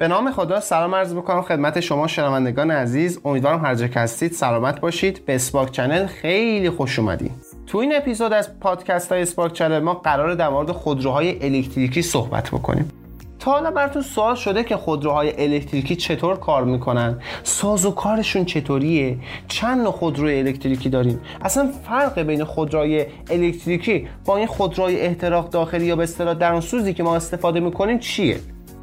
به 0.00 0.08
نام 0.08 0.30
خدا 0.32 0.60
سلام 0.60 0.94
عرض 0.94 1.14
می‌کنم 1.14 1.42
خدمت 1.42 1.80
شما 1.80 2.06
شنوندگان 2.06 2.70
عزیز. 2.70 3.20
امیدوارم 3.24 3.64
هر 3.64 3.74
جا 3.74 3.86
هستید 3.94 4.32
سلامت 4.32 4.80
باشید. 4.80 5.24
به 5.26 5.34
اسپاک 5.34 5.70
چنل 5.70 6.06
خیلی 6.06 6.70
خوش 6.70 6.98
اومدید 6.98 7.30
تو 7.66 7.78
این 7.78 7.96
اپیزود 7.96 8.32
از 8.32 8.60
پادکست 8.60 9.12
های 9.12 9.22
اسپاک 9.22 9.52
چنل 9.52 9.78
ما 9.78 9.94
قراره 9.94 10.34
در 10.34 10.48
مورد 10.48 10.72
خودروهای 10.72 11.44
الکتریکی 11.46 12.02
صحبت 12.02 12.48
بکنیم. 12.48 12.92
تا 13.38 13.50
حالا 13.50 13.70
براتون 13.70 14.02
سوال 14.02 14.34
شده 14.34 14.64
که 14.64 14.76
خودروهای 14.76 15.42
الکتریکی 15.44 15.96
چطور 15.96 16.36
کار 16.36 16.64
می‌کنن؟ 16.64 17.20
ساز 17.42 17.86
و 17.86 17.90
کارشون 17.90 18.44
چطوریه؟ 18.44 19.16
چند 19.48 19.80
نوع 19.80 19.92
خودرو 19.92 20.26
الکتریکی 20.26 20.88
داریم؟ 20.88 21.20
اصلا 21.42 21.68
فرق 21.88 22.18
بین 22.18 22.44
خودروهای 22.44 23.06
الکتریکی 23.30 24.08
با 24.24 24.36
این 24.36 24.46
خودروهای 24.46 25.00
احتراق 25.00 25.50
داخلی 25.50 25.86
یا 25.86 25.96
به 25.96 26.02
اصطلاح 26.02 26.34
درون 26.34 26.60
سوزی 26.60 26.94
که 26.94 27.02
ما 27.02 27.16
استفاده 27.16 27.60
می‌کنیم 27.60 27.98
چیه؟ 27.98 28.40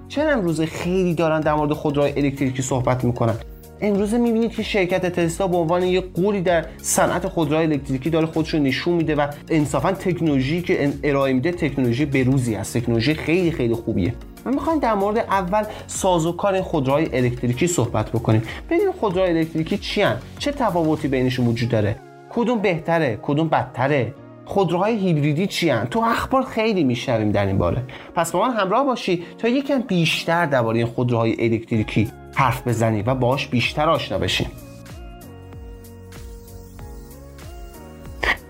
چرا 0.10 0.32
امروز 0.32 0.62
خیلی 0.62 1.14
دارن 1.14 1.40
در 1.40 1.54
مورد 1.54 1.74
خودروهای 1.74 2.14
الکتریکی 2.18 2.62
صحبت 2.62 3.04
می‌کنن؟ 3.04 3.36
امروز 3.82 4.14
می‌بینید 4.14 4.52
که 4.52 4.64
شرکت 4.64 5.06
تسلا 5.06 5.48
به 5.48 5.58
عنوان 5.58 5.84
یه 5.84 6.02
قولی 6.02 6.42
در 6.42 6.66
صنعت 6.78 7.28
خودروهای 7.28 7.66
الکتریکی 7.66 8.10
داره 8.10 8.26
خودش 8.26 8.54
رو 8.54 8.60
نشون 8.60 8.94
میده 8.94 9.16
و 9.16 9.28
انصافا 9.50 9.92
تکنولوژی 9.92 10.62
که 10.62 10.94
ارائه 11.04 11.34
میده 11.34 11.52
تکنولوژی 11.52 12.06
بروزی 12.06 12.56
است 12.56 12.78
تکنولوژی 12.78 13.14
خیلی 13.14 13.52
خیلی 13.52 13.74
خوبیه. 13.74 14.14
ما 14.46 14.52
می‌خوایم 14.52 14.80
در 14.80 14.94
مورد 14.94 15.18
اول 15.18 15.64
سازوکار 15.88 16.62
خودروهای 16.62 17.18
الکتریکی 17.18 17.68
صحبت 17.68 18.12
بکنیم. 18.12 18.42
ببینیم 18.70 18.92
خودروهای 18.92 19.38
الکتریکی 19.38 19.78
چی 19.78 20.02
هن؟ 20.02 20.18
چه 20.40 20.52
تفاوتی 20.52 21.08
بینشون 21.08 21.48
وجود 21.48 21.70
داره؟ 21.70 21.96
کدوم 22.30 22.60
بهتره؟ 22.60 23.20
کدوم 23.22 23.48
بدتره؟ 23.48 24.14
خودروهای 24.48 24.98
هیبریدی 24.98 25.48
چی 25.48 25.70
هن؟ 25.70 25.86
تو 25.86 26.00
اخبار 26.00 26.44
خیلی 26.44 26.84
میشنویم 26.84 27.32
در 27.32 27.46
این 27.46 27.58
باره. 27.58 27.84
پس 28.16 28.32
با 28.32 28.48
من 28.48 28.54
همراه 28.54 28.86
باشی 28.86 29.24
تا 29.38 29.48
یکم 29.48 29.82
بیشتر 29.82 30.46
درباره 30.46 30.78
این 30.78 30.88
خودروهای 30.88 31.36
الکتریکی 31.40 32.12
حرف 32.36 32.68
بزنیم 32.68 33.04
و 33.08 33.16
باش 33.16 33.48
بیشتر 33.48 33.90
آشنا 33.90 34.18
بشیم. 34.18 34.52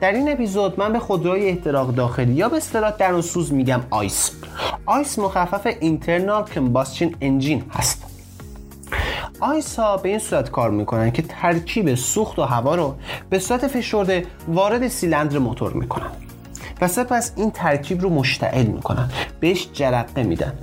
در 0.01 0.11
این 0.11 0.31
اپیزود 0.31 0.79
من 0.79 0.93
به 0.93 0.99
خودروی 0.99 1.45
احتراق 1.45 1.95
داخلی 1.95 2.33
یا 2.33 2.49
به 2.49 2.57
اصطلاح 2.57 2.91
درون 2.91 3.21
سوز 3.21 3.53
میگم 3.53 3.81
ICE 3.89 4.31
ICE 4.85 5.19
مخفف 5.19 5.67
internal 5.79 6.43
combustion 6.43 7.11
engine 7.21 7.63
هست. 7.69 8.06
ICE 9.39 9.79
ها 9.79 9.97
به 9.97 10.09
این 10.09 10.19
صورت 10.19 10.51
کار 10.51 10.71
می‌کنن 10.71 11.11
که 11.11 11.21
ترکیب 11.21 11.95
سوخت 11.95 12.39
و 12.39 12.43
هوا 12.43 12.75
رو 12.75 12.95
به 13.29 13.39
صورت 13.39 13.67
فشرده 13.67 14.25
وارد 14.47 14.87
سیلندر 14.87 15.37
موتور 15.37 15.73
می‌کنن. 15.73 16.11
و 16.81 16.87
سپس 16.87 17.33
این 17.35 17.51
ترکیب 17.51 18.01
رو 18.01 18.09
مشتعل 18.09 18.65
می‌کنن. 18.65 19.11
بهش 19.39 19.69
جرقه 19.73 20.23
میدن. 20.23 20.53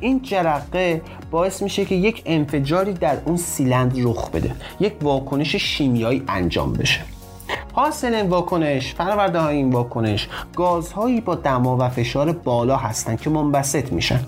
این 0.00 0.22
جرقه 0.22 1.02
باعث 1.30 1.62
میشه 1.62 1.84
که 1.84 1.94
یک 1.94 2.22
انفجاری 2.26 2.92
در 2.92 3.16
اون 3.24 3.36
سیلندر 3.36 4.02
رخ 4.02 4.30
بده. 4.30 4.54
یک 4.80 4.94
واکنش 5.02 5.56
شیمیایی 5.56 6.22
انجام 6.28 6.72
بشه. 6.72 7.00
حاصل 7.72 8.14
این 8.14 8.28
واکنش 8.28 8.94
فرورده 8.94 9.38
های 9.38 9.56
این 9.56 9.70
واکنش 9.70 10.28
گازهایی 10.56 11.20
با 11.20 11.34
دما 11.34 11.76
و 11.76 11.88
فشار 11.88 12.32
بالا 12.32 12.76
هستند 12.76 13.20
که 13.20 13.30
منبسط 13.30 13.92
میشن. 13.92 14.20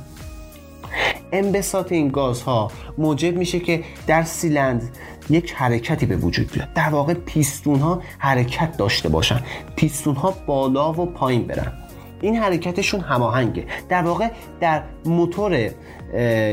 انبساط 1.32 1.92
این 1.92 2.08
گازها 2.08 2.70
موجب 2.98 3.36
میشه 3.36 3.60
که 3.60 3.84
در 4.06 4.22
سیلند 4.22 4.96
یک 5.30 5.52
حرکتی 5.52 6.06
به 6.06 6.16
وجود 6.16 6.52
بیاد. 6.52 6.72
در 6.72 6.88
واقع 6.88 7.14
پیستون 7.14 7.80
ها 7.80 8.02
حرکت 8.18 8.76
داشته 8.76 9.08
باشن. 9.08 9.40
پیستون 9.76 10.14
ها 10.14 10.34
بالا 10.46 10.92
و 10.92 11.06
پایین 11.06 11.46
برن. 11.46 11.72
این 12.20 12.36
حرکتشون 12.36 13.00
هماهنگه. 13.00 13.66
در 13.88 14.02
واقع 14.02 14.28
در 14.60 14.82
موتور 15.04 15.70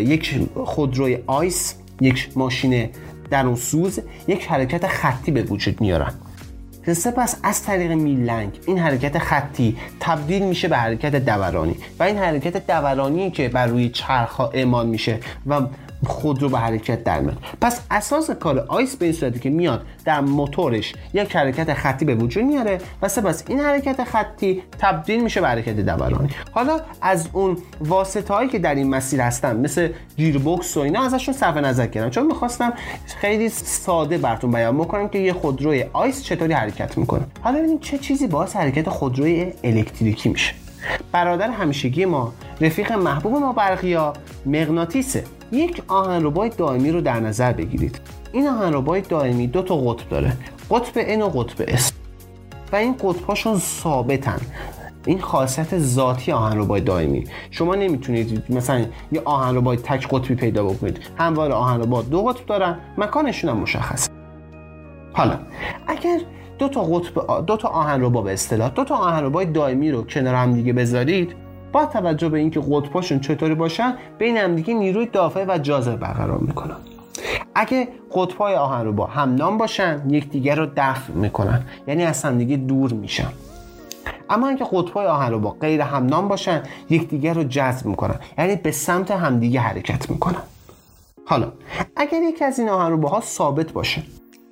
یک 0.02 0.39
خودروی 0.66 1.17
ICE 1.27 1.75
یک 2.02 2.30
ماشین 2.36 2.89
درون 3.30 3.55
سوز 3.55 3.99
یک 4.27 4.45
حرکت 4.45 4.88
خطی 4.88 5.31
به 5.31 5.43
وجود 5.43 5.81
میارن. 5.81 6.14
که 6.85 6.94
سپس 6.94 7.35
از 7.44 7.63
طریق 7.63 7.91
میلنگ 7.91 8.59
این 8.67 8.77
حرکت 8.77 9.20
خطی 9.20 9.77
تبدیل 9.99 10.43
میشه 10.43 10.67
به 10.67 10.77
حرکت 10.77 11.15
دورانی 11.15 11.76
و 11.99 12.03
این 12.03 12.17
حرکت 12.17 12.67
دورانی 12.67 13.31
که 13.31 13.49
بر 13.49 13.67
روی 13.67 13.89
چرخ 13.89 14.39
اعمال 14.39 14.87
میشه 14.87 15.20
و 15.48 15.61
خودرو 16.05 16.49
به 16.49 16.60
حرکت 16.60 17.04
در 17.04 17.20
میاد. 17.20 17.37
پس 17.61 17.82
اساس 17.92 18.32
کار 18.32 18.60
ICE 18.59 18.95
به 18.95 19.05
این 19.05 19.14
صورته 19.14 19.39
که 19.39 19.49
میاد 19.49 19.86
در 20.05 20.21
موتورش 20.21 20.93
یک 21.14 21.36
حرکت 21.36 21.73
خطی 21.73 22.05
به 22.05 22.15
وجود 22.15 22.43
میاره 22.43 22.77
و 23.02 23.08
سپس 23.08 23.43
این 23.48 23.60
حرکت 23.60 24.04
خطی 24.04 24.64
تبدیل 24.80 25.23
میشه 25.23 25.42
به 25.42 25.48
حرکت 25.48 25.76
دورانی. 25.76 26.30
حالا 26.52 26.80
از 27.02 27.30
اون 27.33 27.58
واسطه 27.82 28.33
هایی 28.33 28.49
که 28.49 28.59
در 28.59 28.76
این 28.76 28.89
مسیر 28.89 29.21
هستن 29.21 29.59
مثل 29.59 29.89
گیربکس 30.17 30.77
و 30.77 30.80
اینا 30.80 31.05
ازشون 31.05 31.33
صرف 31.33 31.58
نظر 31.58 31.88
کردم. 31.88 32.09
چون 32.09 32.26
می‌خواستم 32.26 32.73
خیلی 33.21 33.49
ساده 33.49 34.17
براتون 34.17 34.52
بیان 34.52 34.77
بکنم 34.77 35.09
که 35.09 35.20
یه 35.20 35.33
خودروی 35.33 35.86
آیس 35.93 36.23
چطوری 36.23 36.54
حرکت 36.54 36.98
می‌کنه. 36.98 37.26
حالا 37.42 37.58
ببینیم 37.58 37.80
چه 37.80 37.98
چیزی 37.98 38.27
باعث 38.27 38.55
حرکت 38.55 38.89
خودروی 38.89 39.54
الکتریکی 39.64 40.30
میشه. 40.30 40.54
برادر 41.11 41.49
همیشگی 41.49 42.05
ما 42.05 42.33
رفیق 42.61 42.91
محبوب 42.91 43.33
ما 43.33 43.53
برقیا 43.53 44.13
مغناطیسه. 44.45 45.23
یک 45.51 45.83
آهنربای 45.87 46.49
دائمی 46.49 46.91
رو 46.91 47.01
در 47.01 47.19
نظر 47.19 47.53
بگیرید. 47.53 48.01
این 48.31 48.47
آهنربای 48.47 49.01
دائمی 49.01 49.47
دو 49.47 49.61
تا 49.61 49.77
قطب 49.77 50.09
داره. 50.09 50.33
قطب 50.69 51.19
N 51.19 51.21
و 51.21 51.29
قطب 51.29 51.65
S. 51.65 51.91
و 52.71 52.75
این 52.75 52.95
قطبهاشون 53.03 53.57
ثابتن. 53.57 54.39
این 55.05 55.21
خاصیت 55.21 55.79
ذاتی 55.79 56.31
آهنربای 56.31 56.81
دائمی. 56.81 57.23
شما 57.51 57.75
نمی‌تونید 57.75 58.43
مثلا 58.49 58.85
یه 59.11 59.21
آهنربای 59.25 59.77
تک 59.77 60.07
قطبی 60.07 60.35
پیدا 60.35 60.63
بکنید. 60.63 60.99
همواره 61.17 61.53
آهنربا 61.53 62.01
دو 62.01 62.23
قطب 62.23 62.45
دارن. 62.45 62.77
مکانشون 62.97 63.49
هم 63.49 63.57
مشخص 63.57 64.09
حالا 65.13 65.39
اگر 65.87 66.19
دو 66.59 66.70
تا 66.70 66.83
قطب 66.83 67.45
دو 67.45 67.58
تا 67.58 67.70
آهنربا 67.70 68.21
به 68.21 68.33
اصطلاح 68.33 68.70
دو 68.70 68.83
تا 68.83 68.95
آهنربای 68.95 69.45
دائمی 69.45 69.92
رو 69.92 70.03
کنار 70.03 70.36
هم 70.36 70.53
دیگه 70.53 70.73
بذارید 70.73 71.36
با 71.71 71.86
توجه 71.86 72.30
به 72.30 72.39
اینکه 72.39 72.59
قطباشون 72.71 73.20
چطوری 73.20 73.55
باشن 73.55 73.93
بین 74.17 74.37
همدیگه 74.37 74.73
نیروی 74.73 75.05
دافع 75.05 75.45
و 75.47 75.58
جاذبه 75.58 75.95
برقرار 75.95 76.37
می‌کنن. 76.37 76.75
اگه 77.55 77.87
قطبای 78.14 78.55
آهن 78.55 78.86
رو 78.86 78.93
با 78.93 79.05
همنام 79.05 79.58
باشن 79.58 80.09
یکدیگر 80.09 80.55
رو 80.55 80.67
دفع 80.75 81.14
می‌کنن 81.14 81.64
یعنی 81.87 82.03
از 82.03 82.23
همدیگه 82.23 82.58
دور 82.58 82.93
میشن. 82.93 83.30
اما 84.30 84.47
اینکه 84.47 84.65
قطبای 84.71 85.08
آهن 85.08 85.31
رو 85.31 85.39
با 85.39 85.49
غیر 85.49 85.81
همنام 85.81 86.27
باشن 86.27 86.64
یکدیگر 86.89 87.33
رو 87.33 87.43
جذب 87.43 87.86
می‌کنن 87.86 88.20
یعنی 88.37 88.55
به 88.55 88.71
سمت 88.71 89.11
همدیگه 89.11 89.59
حرکت 89.59 90.09
می‌کنن. 90.09 90.41
حالا 91.26 91.52
اگر 91.95 92.21
یکی 92.21 92.45
از 92.45 92.59
این 92.59 92.70
آهن 92.70 93.03
ها 93.03 93.21
ثابت 93.21 93.71
باشه 93.71 94.03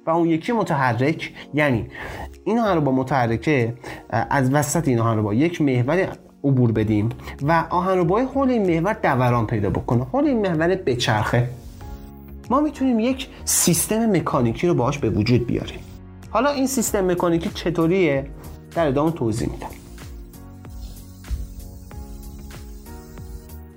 و 0.08 0.10
اون 0.10 0.30
یکی 0.30 0.52
متحرک 0.52 1.34
یعنی 1.54 1.88
این 2.44 2.60
آهن 2.60 2.80
با 2.80 2.92
متحرکه 2.92 3.74
از 4.10 4.54
وسط 4.54 4.88
این 4.88 5.00
آهن 5.00 5.22
با 5.22 5.34
یک 5.34 5.62
محور 5.62 6.10
عبور 6.44 6.72
بدیم 6.72 7.10
و 7.42 7.66
آهنربای 7.70 8.24
حول 8.24 8.50
این 8.50 8.66
محور 8.68 8.94
دوران 8.94 9.48
پیدا 9.48 9.70
بکنه. 9.70 10.04
حول 10.04 10.26
این 10.26 10.42
محور 10.42 10.76
بچرخه. 10.76 11.50
ما 12.50 12.60
می‌تونیم 12.60 13.00
یک 13.00 13.28
سیستم 13.46 14.06
مکانیکی 14.06 14.68
رو 14.68 14.74
باهاش 14.74 14.98
به 14.98 15.10
وجود 15.10 15.48
بیاریم. 15.48 15.80
حالا 16.30 16.50
این 16.50 16.68
سیستم 16.68 17.12
مکانیکی 17.12 17.50
چطوریه؟ 17.50 18.28
در 18.76 18.88
ادامه 18.88 19.12
توضیح 19.12 19.50
میدم. 19.50 19.68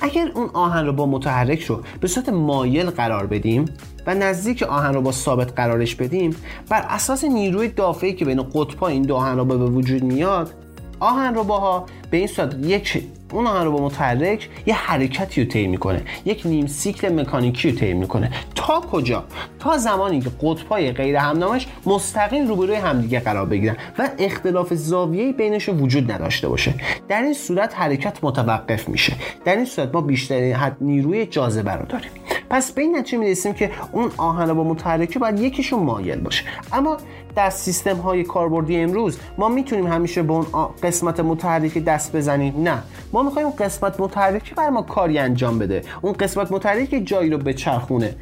اگر 0.01 0.31
اون 0.35 0.51
آهن 0.53 0.87
رو 0.87 0.93
با 0.93 1.07
متحرک 1.07 1.63
رو 1.63 1.81
به 2.01 2.09
صورت 2.09 2.29
مایل 2.29 2.91
قرار 2.91 3.27
بدیم 3.27 3.65
و 4.07 4.15
نزدیک 4.15 4.63
آهن 4.63 4.95
رو 4.95 5.03
با 5.03 5.13
ثابت 5.13 5.53
قرارش 5.57 5.95
بدیم 5.95 6.37
بر 6.69 6.83
اساس 6.89 7.25
نیروی 7.25 7.69
دافعی 7.69 8.13
که 8.13 8.25
بین 8.25 8.43
قطبا 8.43 8.89
این 8.89 9.03
دو 9.03 9.15
آهن 9.17 9.37
رو 9.37 9.45
به 9.45 9.57
وجود 9.57 10.03
میاد 10.03 10.55
آهن 11.01 11.35
رو 11.35 11.45
باها 11.45 11.87
به 12.11 12.17
این 12.17 12.27
صورت 12.27 12.57
یک 12.63 13.03
اون 13.31 13.71
با 13.71 13.85
متحرک 13.85 14.49
یه 14.67 14.75
حرکتی 14.75 15.45
رو 15.45 15.51
طی 15.51 15.67
می‌کنه. 15.67 16.03
یک 16.25 16.43
نیم 16.45 16.67
سیکل 16.67 17.21
مکانیکی 17.21 17.71
رو 17.71 17.79
طی 17.79 17.93
می‌کنه. 17.93 18.31
تا 18.55 18.81
کجا؟ 18.81 19.25
تا 19.59 19.77
زمانی 19.77 20.21
که 20.21 20.31
قطبای 20.43 20.93
غیر 20.93 21.17
همنامش 21.17 21.67
مستقیم 21.87 22.49
روبروی 22.49 22.75
همدیگه 22.75 23.21
قرار 23.21 23.47
بگیرن 23.47 23.77
و 23.99 24.09
اختلاف 24.19 24.75
زاویه‌ای 24.75 25.33
بینشون 25.33 25.81
وجود 25.81 26.13
نداشته 26.13 26.49
باشه. 26.49 26.75
در 27.09 27.23
این 27.23 27.35
صورت 27.35 27.75
حرکت 27.79 28.19
متوقف 28.23 28.89
میشه. 28.89 29.13
در 29.45 29.57
این 29.57 29.65
صورت 29.65 29.95
ما 29.95 30.01
بیشترین 30.01 30.55
حد 30.55 30.77
نیروی 30.81 31.27
جاذبه 31.27 31.73
رو 31.73 31.87
داریم. 31.87 32.11
پس 32.51 32.73
به 32.73 32.83
این 32.83 32.97
نتیجه 32.97 33.19
می‌رسیم 33.19 33.53
که 33.53 33.71
اون 33.93 34.11
آهن 34.17 34.53
با 34.53 34.65
متحرکی 34.65 35.19
باید 35.19 35.41
یکیشون 35.41 35.83
مایل 35.83 36.21
باشه. 36.21 36.45
اما 36.73 36.97
در 37.37 37.51
سیستم 37.51 37.97
های 37.97 38.25
کاربردی 38.25 38.77
امروز 38.77 39.19
ما 39.39 39.49
می‌تونیم 39.49 39.87
همیشه 39.87 40.23
به 40.23 40.33
اون 40.33 40.47
قسمت 40.83 41.21
متحرک 41.21 41.79
دست 41.79 42.17
بزنیم؟ 42.17 42.63
نه. 42.63 42.83
ما 43.13 43.23
می‌خوایم 43.23 43.51
قسمت 43.51 44.01
متحرکی 44.01 44.55
بر 44.55 44.71
ما 44.71 44.83
کاری 44.83 45.19
انجام 45.19 45.59
بده. 45.59 45.83
اون 46.03 46.13
قسمت 46.13 46.53
متحرک 46.53 47.03
جایی 47.05 47.31
رو 47.31 47.39
به 47.39 47.55
چرخونه 47.55 48.15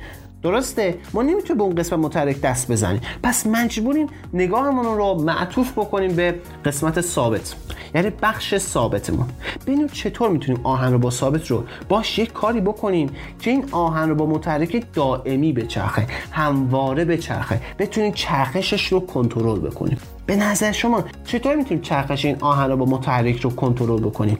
درسته؟ 0.42 0.98
ما 1.14 1.22
نمی‌تونیم 1.22 1.58
به 1.58 1.62
اون 1.62 1.74
قسمت 1.74 1.98
متحرک 1.98 2.40
دست 2.40 2.70
بزنیم. 2.72 3.00
پس 3.22 3.46
مجبوریم 3.46 4.06
نگاهمون 4.34 4.84
رو 4.84 5.14
معطوف 5.14 5.72
بکنیم 5.72 6.16
به 6.16 6.34
قسمت 6.64 7.00
ثابت. 7.00 7.54
یعنی 7.94 8.10
بخش 8.22 8.58
ثابتمون. 8.58 9.26
ببینیم 9.66 9.88
چطور 9.88 10.30
می‌تونیم 10.30 10.60
آهن 10.64 10.92
رو 10.92 10.98
با 10.98 11.10
ثابت 11.10 11.46
رو 11.46 11.64
باش 11.88 12.18
یک 12.18 12.32
کاری 12.32 12.60
بکنیم 12.60 13.10
که 13.40 13.50
این 13.50 13.64
آهن 13.72 14.08
رو 14.08 14.14
با 14.14 14.26
متحرک 14.26 14.86
دائمی 14.94 15.52
بچرخه 15.52 16.06
همواره 16.30 17.04
بچرخه. 17.04 17.60
بتونیم 17.78 18.12
چرخشش 18.12 18.92
رو 18.92 19.00
کنترل 19.00 19.58
بکنیم. 19.58 19.98
به 20.26 20.36
نظر 20.36 20.72
شما 20.72 21.04
چطور 21.24 21.56
می‌تونیم 21.56 21.82
چرخش 21.82 22.24
این 22.24 22.36
آهن 22.40 22.70
رو 22.70 22.76
با 22.76 22.84
متحرک 22.84 23.40
رو 23.40 23.50
کنترل 23.50 24.00
بکنیم؟ 24.00 24.38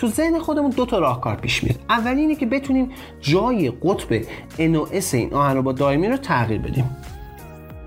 تو 0.00 0.08
ذهن 0.08 0.38
خودمون 0.38 0.70
دو 0.70 0.86
تا 0.86 0.98
راهکار 0.98 1.36
پیش 1.36 1.64
میاد. 1.64 1.78
اولی 1.88 2.20
اینه 2.20 2.36
که 2.36 2.46
بتونیم 2.46 2.90
جای 3.20 3.70
قطب 3.70 4.22
NOS 4.58 5.14
این 5.14 5.34
آهن 5.34 5.56
رو 5.56 5.62
با 5.62 5.72
دائمی 5.72 6.08
رو 6.08 6.16
تغییر 6.16 6.60
بدیم. 6.60 6.96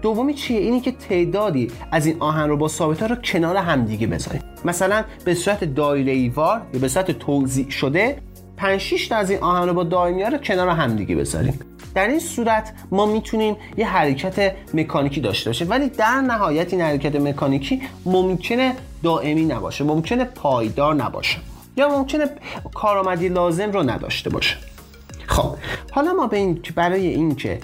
دومی 0.02 0.34
چیه؟ 0.34 0.60
اینی 0.60 0.80
که 0.80 0.92
تعدادی 0.92 1.72
از 1.92 2.06
این 2.06 2.16
آهن 2.20 2.50
رو 2.50 2.58
با 2.58 2.68
ثابت 2.68 3.02
ها 3.02 3.06
رو 3.06 3.16
کنار 3.16 3.58
همدیگه 3.58 4.08
بذاریم. 4.08 4.42
مثلا 4.66 5.04
به 5.26 5.34
صورت 5.34 5.64
دایره 5.64 6.30
وار 6.30 6.62
یا 6.74 6.80
به 6.80 6.88
صورت 6.88 7.12
توزیع 7.12 7.70
شده 7.70 8.18
5 8.58 8.80
6 8.80 9.08
تا 9.08 9.16
از 9.16 9.30
این 9.30 9.40
آهن 9.40 9.68
رو 9.68 9.74
با 9.74 9.84
دائمی 9.84 10.24
ها 10.24 10.30
رو 10.30 10.38
کنار 10.38 10.70
همدیگه 10.70 11.16
بذاریم. 11.16 11.60
در 11.96 12.08
این 12.08 12.20
صورت 12.20 12.74
ما 12.92 13.06
می‌تونیم 13.06 13.56
یه 13.78 13.88
حرکت 13.88 14.56
مکانیکی 14.74 15.22
داشته 15.22 15.50
باشیم. 15.50 15.70
ولی 15.70 15.90
در 15.90 16.22
نهایت 16.22 16.74
این 16.74 16.82
حرکت 16.82 17.16
مکانیکی 17.16 17.82
ممکنه 18.06 18.74
دائمی 19.04 19.46
نباشه 19.46 19.84
ممکنه 19.84 20.24
پایدار 20.24 20.96
نباشه. 20.96 21.38
یا 21.78 21.90
ممکنه 21.90 22.30
کارآمدی 22.74 23.30
لازم 23.30 23.72
رو 23.72 23.84
نداشته 23.84 24.30
باشه. 24.30 24.58
خب 25.28 25.56
حالا 25.92 26.14
ما 26.14 26.28
به 26.28 26.38
این 26.38 26.62
برای 26.76 27.08
اینکه 27.08 27.60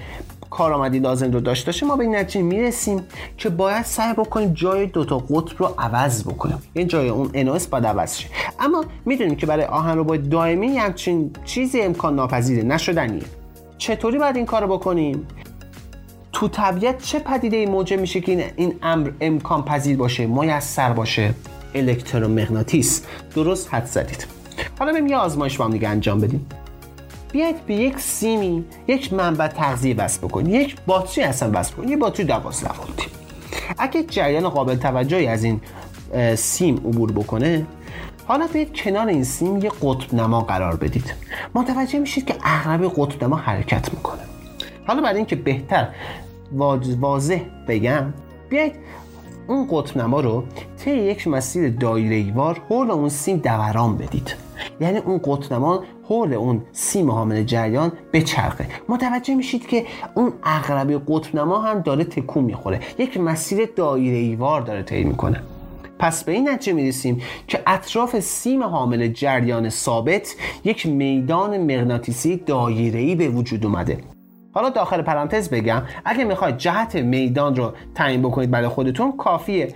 کارآمدی 0.50 1.00
لازم 1.00 1.32
رو 1.32 1.40
داشته 1.40 1.66
باشه 1.66 1.86
ما 1.86 1.96
به 1.96 2.04
این 2.04 2.16
نتیجه 2.16 2.46
می‌رسیم 2.46 3.04
که 3.38 3.50
باید 3.50 3.86
سعی 3.86 4.14
بکنیم 4.14 4.54
جای 4.54 4.86
دوتا 4.86 5.18
قطب 5.18 5.60
رو 5.60 5.76
عوض 5.78 6.24
بکنیم. 6.24 6.58
این 6.74 6.88
جای 6.88 7.10
اون 7.10 7.30
انوس 7.34 7.68
باید 7.68 7.86
عوض 7.86 8.18
شه. 8.18 8.28
اما 8.60 8.86
می‌دونیم 9.06 9.36
که 9.36 9.46
برای 9.46 9.66
آهن 9.66 9.98
رو 9.98 10.04
باید 10.04 10.30
دائمی 10.30 10.78
همچین 10.78 11.32
چیزی 11.46 11.82
امکان 11.82 12.16
ناپذیره 12.16 12.64
نشدنیه. 12.64 13.24
چطوری 13.78 14.18
باید 14.18 14.36
این 14.36 14.46
کار 14.46 14.62
رو 14.62 14.68
بکنیم؟ 14.78 15.28
تو 16.34 16.48
طبیعت 16.48 17.04
چه 17.04 17.20
پدیده 17.20 17.58
ای 17.58 17.66
موجب 17.66 18.00
میشه 18.00 18.22
که 18.22 18.54
این 18.56 18.76
امر 18.82 19.12
امکان 19.22 19.66
پذیر 19.66 19.98
باشه 19.98 20.26
میسر 20.26 20.94
باشه؟ 20.94 21.34
الکترومغناطیس. 21.76 23.06
درست 23.36 23.74
حد 23.74 23.86
زدید. 23.86 24.28
حالا 24.80 24.92
بریم 24.92 25.08
یه 25.08 25.18
آزمایش 25.18 25.58
با 25.58 25.66
هم 25.66 25.72
دیگه 25.72 25.88
انجام 25.88 26.22
بدیم. 26.22 26.46
بیاید 27.32 27.66
به 27.66 27.74
یک 27.74 28.00
سیمی 28.00 28.66
یک 28.88 29.14
منبع 29.14 29.48
تغذیه 29.48 29.96
وصل 29.96 30.28
بکنید 30.28 30.54
یک 30.54 30.76
باتری 30.88 31.24
اصلا 31.24 31.52
وصل 31.54 31.74
بکنید 31.74 31.90
یه 31.90 31.98
باتری 31.98 32.26
12 32.26 32.70
ولتی. 32.70 33.08
اگه 33.78 34.04
جریان 34.04 34.50
قابل 34.50 34.76
توجهی 34.76 35.28
از 35.28 35.44
این 35.44 35.62
سیم 36.36 36.76
عبور 36.76 37.12
بکنه 37.12 37.66
حالا 38.28 38.48
بیاید 38.48 38.74
کنار 38.74 39.08
این 39.08 39.24
سیم 39.24 39.58
یه 39.58 39.72
قطب 39.82 40.14
نما 40.16 40.42
قرار 40.42 40.76
بدید. 40.76 41.14
متوجه 41.56 42.00
میشید 42.00 42.26
که 42.26 42.36
اغلب 42.44 42.94
قطب 42.98 43.24
نما 43.24 43.36
حرکت 43.36 43.94
می‌کنه. 43.94 44.22
حالا 44.88 45.02
برای 45.02 45.18
اینکه 45.18 45.36
بهتر 45.36 45.88
واضح 47.00 47.40
بگم 47.68 48.14
بیاید 48.50 48.74
اون 49.50 49.68
قطب 49.72 49.98
نما 49.98 50.20
رو 50.20 50.44
طی 50.78 50.92
یک 50.92 51.28
مسیر 51.28 51.70
دایره‌ایوار 51.70 52.62
حول 52.70 52.92
اون 52.92 53.10
سیم 53.10 53.38
دوران 53.38 53.98
بدید. 53.98 54.36
یعنی 54.82 54.98
اون 54.98 55.20
قطب 55.24 55.54
نما 55.54 55.84
حول 56.04 56.34
اون 56.34 56.62
سیم 56.72 57.12
حامل 57.12 57.44
جریان 57.44 57.92
بچرخه 58.14 58.66
متوجه 58.90 59.36
میشید 59.36 59.68
که 59.68 59.86
اون 60.16 60.34
اغلبی 60.44 61.00
قطب 61.08 61.36
نما 61.36 61.62
هم 61.62 61.80
داره 61.80 62.04
تکون 62.04 62.44
می‌خوره. 62.44 62.80
یک 62.98 63.18
مسیر 63.20 63.70
دایره‌ایوار 63.76 64.62
داره 64.62 64.84
طی 64.84 65.04
می‌کنه. 65.04 65.44
پس 66.00 66.24
به 66.24 66.32
این 66.32 66.50
نتیجه 66.50 66.74
می‌رسیم 66.74 67.22
که 67.48 67.62
اطراف 67.68 68.20
سیم 68.20 68.64
حامل 68.64 69.08
جریان 69.08 69.70
ثابت 69.70 70.36
یک 70.64 70.86
میدان 70.86 71.58
مغناطیسی 71.58 72.36
دایره‌ای 72.36 73.16
به 73.16 73.30
وجود 73.30 73.66
اومده. 73.66 73.98
حالا 74.54 74.70
داخل 74.70 75.02
پرانتز 75.02 75.50
بگم 75.50 75.82
اگه 76.06 76.24
می‌خواید 76.24 76.58
جهت 76.58 76.96
میدان 76.96 77.56
رو 77.56 77.74
تعیین 77.96 78.22
بکنید 78.22 78.52
برای 78.52 78.68
خودتون 78.68 79.18
کافیه. 79.18 79.74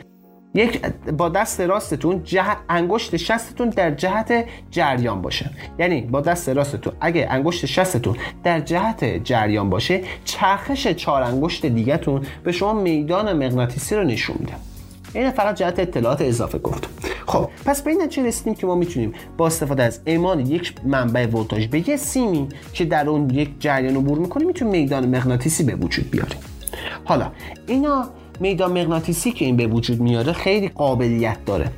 یک 0.56 0.86
با 1.18 1.30
دست 1.30 1.62
راستتون 1.62 2.24
جهت 2.24 2.58
انگشت 2.70 3.18
شستتون 3.18 3.70
در 3.70 3.92
جهت 3.92 4.46
جریان 4.72 5.22
باشه. 5.22 5.50
یعنی 5.80 6.02
با 6.02 6.22
دست 6.22 6.50
راستتون 6.50 6.94
اگه 7.02 7.28
انگشت 7.30 7.66
شستتون 7.66 8.18
در 8.44 8.60
جهت 8.60 9.24
جریان 9.24 9.70
باشه 9.70 10.02
چرخش 10.26 10.88
چهار 10.88 11.24
انگشت 11.24 11.66
دیگهتون 11.66 12.22
به 12.44 12.52
شما 12.52 12.74
میدان 12.74 13.34
مغناطیسی 13.34 13.96
رو 13.96 14.04
نشون 14.04 14.36
میده. 14.40 14.54
این 15.14 15.32
فقط 15.32 15.56
جهت 15.56 15.80
اطلاعات 15.80 16.22
اضافه 16.22 16.58
گفتم 16.58 16.90
خب 17.28 17.50
پس 17.66 17.82
به 17.82 17.92
این 17.92 18.02
نتیجه 18.02 18.28
رسیدیم 18.28 18.54
که 18.54 18.68
ما 18.68 18.76
می‌تونیم 18.76 19.14
با 19.38 19.48
استفاده 19.48 19.84
از 19.84 20.00
اعمال 20.06 20.50
یک 20.50 20.74
منبع 20.86 21.26
ولتاژ 21.26 21.68
به 21.68 21.90
یه 21.90 21.98
سیمی 21.98 22.50
که 22.74 22.86
در 22.86 23.10
اون 23.10 23.30
یک 23.30 23.50
جریان 23.60 23.96
عبور 23.96 24.18
می‌کنه 24.18 24.46
می‌تونیم 24.46 24.72
میدان 24.72 25.16
مغناطیسی 25.18 25.64
به 25.64 25.76
وجود 25.76 26.12
بیاریم. 26.12 26.38
حالا 27.06 27.32
اینا 27.68 28.10
میدان 28.40 28.80
مغناطیسی 28.82 29.32
که 29.32 29.46
این 29.46 29.58
به 29.58 29.68
وجود 29.68 30.02
میاره 30.02 30.34
خیلی 30.34 30.70
قابلیت 30.70 31.38
داره. 31.46 31.72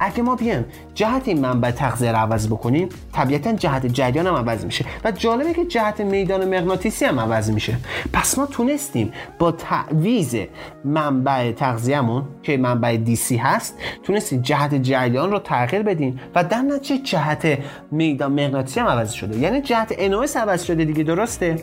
اگه 0.00 0.22
ما 0.22 0.36
بیایم 0.36 0.64
جهت 0.94 1.28
این 1.28 1.40
منبع 1.40 1.70
تغذیه 1.70 2.12
رو 2.12 2.18
عوض 2.18 2.46
بکنیم 2.46 2.88
طبیعتا 3.12 3.52
جهت 3.52 3.86
جریان 3.86 4.26
هم 4.26 4.34
عوض 4.34 4.64
میشه. 4.64 4.84
و 5.04 5.10
جالبه 5.10 5.54
که 5.54 5.64
جهت 5.64 6.00
میدان 6.00 6.58
مغناطیسی 6.58 7.04
هم 7.04 7.20
عوض 7.20 7.50
میشه. 7.50 7.76
پس 8.12 8.38
ما 8.38 8.46
تونستیم 8.46 9.12
با 9.38 9.52
تعویز 9.52 10.36
منبع 10.84 11.52
تغذیهمون 11.52 12.24
که 12.42 12.56
منبع 12.56 12.96
دیسی 12.96 13.36
هست 13.36 13.78
تونستیم 14.02 14.42
جهت 14.42 14.74
جریان 14.74 15.30
رو 15.30 15.38
تغییر 15.38 15.82
بدیم 15.82 16.20
و 16.34 16.44
در 16.44 16.62
نتیجه 16.62 17.02
جهت 17.02 17.58
میدان 17.90 18.32
مغناطیسی 18.32 18.80
هم 18.80 18.86
عوض 18.86 19.12
شده. 19.12 19.38
یعنی 19.38 19.60
جهت 19.60 19.94
انوس 19.98 20.36
عوض 20.36 20.62
شده 20.62 20.84
دیگه 20.84 21.02
درسته؟ 21.02 21.56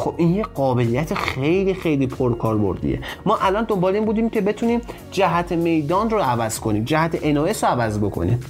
خب 0.00 0.14
این 0.16 0.34
یه 0.34 0.42
قابلیت 0.42 1.14
خیلی 1.14 1.74
خیلی 1.74 2.06
پرکاربردیه. 2.06 3.00
ما 3.26 3.36
الان 3.36 3.64
دنبال 3.64 3.94
این 3.94 4.04
بودیم 4.04 4.30
که 4.30 4.40
بتونیم 4.40 4.80
جهت 5.10 5.52
میدان 5.52 6.10
رو 6.10 6.18
عوض 6.18 6.60
کنیم 6.60 6.84
جهت 6.84 7.16
NOS 7.16 7.62
رو 7.62 7.68
عوض 7.68 7.98
بکنیم. 7.98 8.40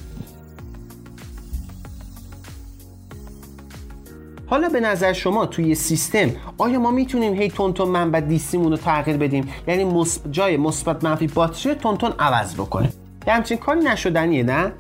حالا 4.47 4.69
به 4.69 4.81
نظر 4.81 5.13
شما 5.13 5.47
توی 5.47 5.75
سیستم 5.75 6.31
آیا 6.59 6.79
ما 6.79 6.91
می‌تونیم 6.91 7.35
هی 7.35 7.49
تون 7.49 7.73
تون 7.73 7.89
منبع 7.89 8.21
دیسیمون 8.21 8.71
رو 8.71 8.77
تغییر 8.77 9.17
بدیم؟ 9.17 9.49
یعنی 9.69 10.05
جای 10.31 10.57
مثبت 10.57 11.05
منفی 11.05 11.27
باتری 11.27 11.75
تون 11.75 11.97
تون 11.97 12.13
عوض 12.19 12.55
بکنیم. 12.55 12.93
یه 13.27 13.33
همچین 13.33 13.59
کاری 13.59 13.81
نشدنیه 13.81 14.43
نه؟ 14.43 14.73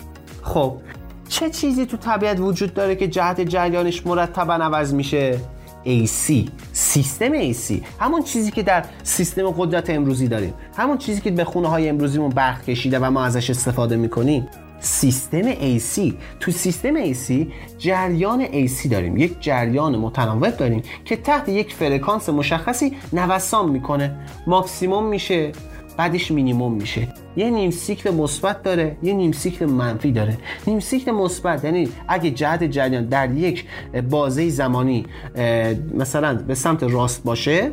خب 0.43 0.76
چه 1.28 1.50
چیزی 1.50 1.87
تو 1.87 1.96
طبیعت 1.96 2.40
وجود 2.40 2.75
داره 2.75 2.96
که 2.96 3.08
جهت 3.08 3.40
جریانش 3.40 4.06
مرتبا 4.06 4.54
عوض 4.54 4.95
میشه؟ 4.95 5.40
AC 5.87 6.49
سیستم 6.72 7.52
AC 7.52 7.72
همون 8.00 8.22
چیزی 8.22 8.50
که 8.50 8.62
در 8.62 8.84
سیستم 9.02 9.50
قدرت 9.50 9.90
امروزی 9.90 10.28
داریم. 10.28 10.54
همون 10.76 10.99
چیزی 10.99 11.20
که 11.20 11.30
به 11.30 11.44
خونه 11.44 11.68
های 11.68 11.88
امروزیمون 11.88 12.30
برق 12.30 12.64
کشیده 12.64 12.99
و 12.99 13.10
ما 13.10 13.25
ازش 13.25 13.50
استفاده 13.50 13.96
می‌کنیم. 13.96 14.49
سیستم 14.80 15.52
AC 15.52 16.12
تو 16.40 16.50
سیستم 16.50 17.12
AC 17.12 17.46
جریان 17.78 18.46
AC 18.46 18.87
داریم. 18.90 19.16
یک 19.16 19.40
جریان 19.40 19.96
متناوب 19.96 20.56
داریم 20.56 20.82
که 21.04 21.16
تحت 21.16 21.49
یک 21.49 21.75
فرکانس 21.75 22.28
مشخصی 22.28 22.96
نوسان 23.12 23.68
می‌کنه. 23.68 24.16
ماکسیموم 24.46 25.06
میشه 25.06 25.52
بعدش 25.96 26.30
مینیموم 26.30 26.75
میشه. 26.75 27.08
یه 27.37 27.50
نیم 27.50 27.70
سیکل 27.70 28.10
مثبت 28.10 28.62
داره 28.62 28.96
یه 29.02 29.12
نیم 29.12 29.32
سیکل 29.32 29.66
منفی 29.66 30.12
داره. 30.12 30.38
نیم 30.66 30.80
سیکل 30.80 31.10
مثبت 31.10 31.64
یعنی 31.64 31.88
اگه 32.08 32.30
جهت 32.30 32.64
جریان 32.64 33.04
در 33.04 33.30
یک 33.30 33.64
بازه 34.10 34.49
زمانی 34.49 35.06
مثلا 35.94 36.34
به 36.34 36.54
سمت 36.54 36.82
راست 36.82 37.25
باشه 37.25 37.72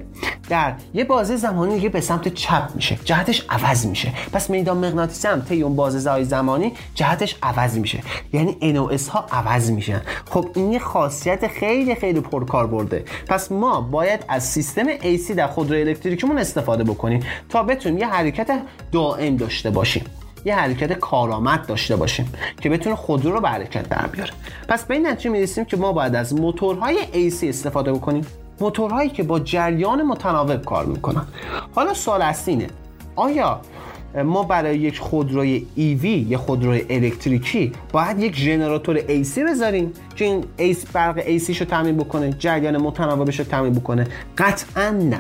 در 0.50 0.74
یه 0.94 1.04
بازه 1.04 1.36
زمانی 1.36 1.76
دیگه 1.76 1.90
به 1.90 2.02
سمت 2.02 2.28
چپ 2.28 2.70
میشه. 2.76 3.00
جهتش 3.06 3.46
عوض 3.50 3.86
میشه. 3.86 4.14
پس 4.34 4.50
میدان 4.50 4.78
مغناطیسی 4.78 5.28
هم 5.28 5.42
طی 5.42 5.62
اون 5.62 5.76
بازه 5.76 6.24
زمانی 6.24 6.74
جهتش 6.96 7.36
عوض 7.44 7.78
میشه. 7.78 8.00
یعنی 8.34 8.58
NOS 8.62 9.10
ها 9.10 9.26
عوض 9.32 9.72
میشن. 9.72 10.02
خب 10.30 10.46
این 10.56 10.72
یه 10.72 10.80
خاصیت 10.80 11.48
خیلی 11.48 11.96
خیلی 11.96 12.20
پرکار 12.20 12.68
برده 12.68 13.06
پس 13.28 13.52
ما 13.52 13.82
باید 13.82 14.26
از 14.28 14.44
سیستم 14.44 14.98
AC 14.98 15.32
در 15.36 15.48
خودرو 15.48 15.80
الکتریکیمون 15.80 16.38
استفاده 16.38 16.84
بکنیم 16.84 17.24
تا 17.50 17.64
بتونیم 17.64 18.00
یه 18.00 18.08
حرکت 18.08 18.60
دائم 18.92 19.36
داشته 19.36 19.47
باشیم. 19.72 20.04
یه 20.46 20.56
حرکت 20.56 20.94
کارآمد 20.94 21.66
داشته 21.66 21.96
باشیم 21.96 22.34
که 22.62 22.70
بتونه 22.70 22.96
خودرو 22.96 23.32
رو 23.32 23.42
به 23.42 23.50
حرکت 23.50 23.90
در 23.90 24.08
بیاره. 24.08 24.32
پس 24.68 24.86
به 24.86 24.94
این 24.94 25.08
نتیجه 25.08 25.30
می‌رسیم 25.30 25.66
که 25.66 25.78
ما 25.78 25.94
باید 25.94 26.16
از 26.16 26.34
موتورهای 26.34 26.98
AC 27.14 27.44
استفاده 27.44 27.94
بکنیم. 27.94 28.26
موتورهایی 28.60 29.10
که 29.10 29.24
با 29.24 29.40
جریان 29.40 30.02
متناوب 30.02 30.66
کار 30.66 30.86
می‌کنن. 30.86 31.26
حالا 31.76 31.94
سوال 31.94 32.22
اصلی 32.22 32.54
اینه. 32.54 32.68
آیا 33.16 33.62
ما 34.24 34.44
برای 34.44 34.78
یک 34.78 35.00
خودروی 35.00 35.68
EV 35.76 36.10
یا 36.10 36.38
خودروی 36.38 36.86
الکتریکی 36.90 37.72
باید 37.92 38.20
یک 38.20 38.36
ژنراتور 38.36 39.00
AC 39.00 39.40
بذاریم 39.40 39.94
که 40.16 40.26
این 40.26 40.44
ایس 40.58 40.86
برق 40.86 41.38
AC 41.38 41.52
شو 41.52 41.66
تامین 41.66 41.98
بکنه 41.98 42.34
جریان 42.34 42.78
متناوبش 42.78 43.40
رو 43.40 43.46
تامین 43.46 43.74
بکنه؟ 43.74 44.08
قطعا 44.38 44.90
نه. 44.90 45.20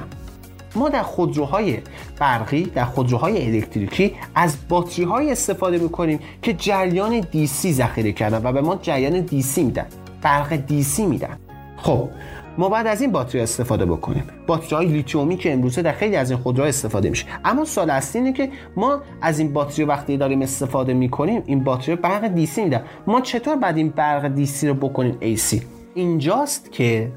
ما 0.77 0.89
در 0.89 1.03
خودروهای 1.03 1.77
برقی 2.19 2.63
در 2.63 2.85
خودروهای 2.85 3.45
الکتریکی 3.45 4.15
از 4.35 4.57
باتری 4.69 5.05
هایی 5.05 5.31
استفاده 5.31 5.77
می‌کنیم 5.77 6.19
که 6.41 6.53
جریان 6.53 7.19
DC 7.19 7.73
ذخیره 7.73 8.11
کردن 8.11 8.41
و 8.43 8.51
به 8.51 8.61
ما 8.61 8.75
جریان 8.75 9.21
DC 9.21 9.63
میدن 9.63 9.85
برق 10.21 10.55
DC 10.55 11.05
میدن. 11.05 11.37
خب 11.77 12.09
ما 12.57 12.69
باید 12.69 12.87
از 12.87 13.01
این 13.01 13.11
باتری 13.11 13.41
استفاده 13.41 13.85
بکنیم. 13.85 14.23
باتری 14.47 14.75
های 14.75 14.87
لیتیومی 14.87 15.37
که 15.37 15.53
امروزه 15.53 15.81
در 15.81 15.91
خیلی 15.91 16.15
از 16.15 16.31
این 16.31 16.39
خودروها 16.39 16.69
استفاده 16.69 17.09
میشه. 17.09 17.25
اما 17.45 17.65
سوال 17.65 17.89
اصلی 17.89 18.21
اینه 18.21 18.33
که 18.33 18.49
ما 18.75 19.01
از 19.21 19.39
این 19.39 19.53
باتری 19.53 19.85
وقتی 19.85 20.17
داریم 20.17 20.41
استفاده 20.41 20.93
می‌کنیم 20.93 21.43
این 21.45 21.63
باتری 21.63 21.95
برق 21.95 22.27
DC 22.27 22.63
میدن. 22.63 22.81
ما 23.07 23.21
چطور 23.21 23.55
باید 23.55 23.77
این 23.77 23.89
برق 23.89 24.27
DC 24.27 24.67
رو 24.67 24.73
بکنیم 24.73 25.17
AC 25.21 25.76
اینجاست 25.97 26.71
که 26.71 27.11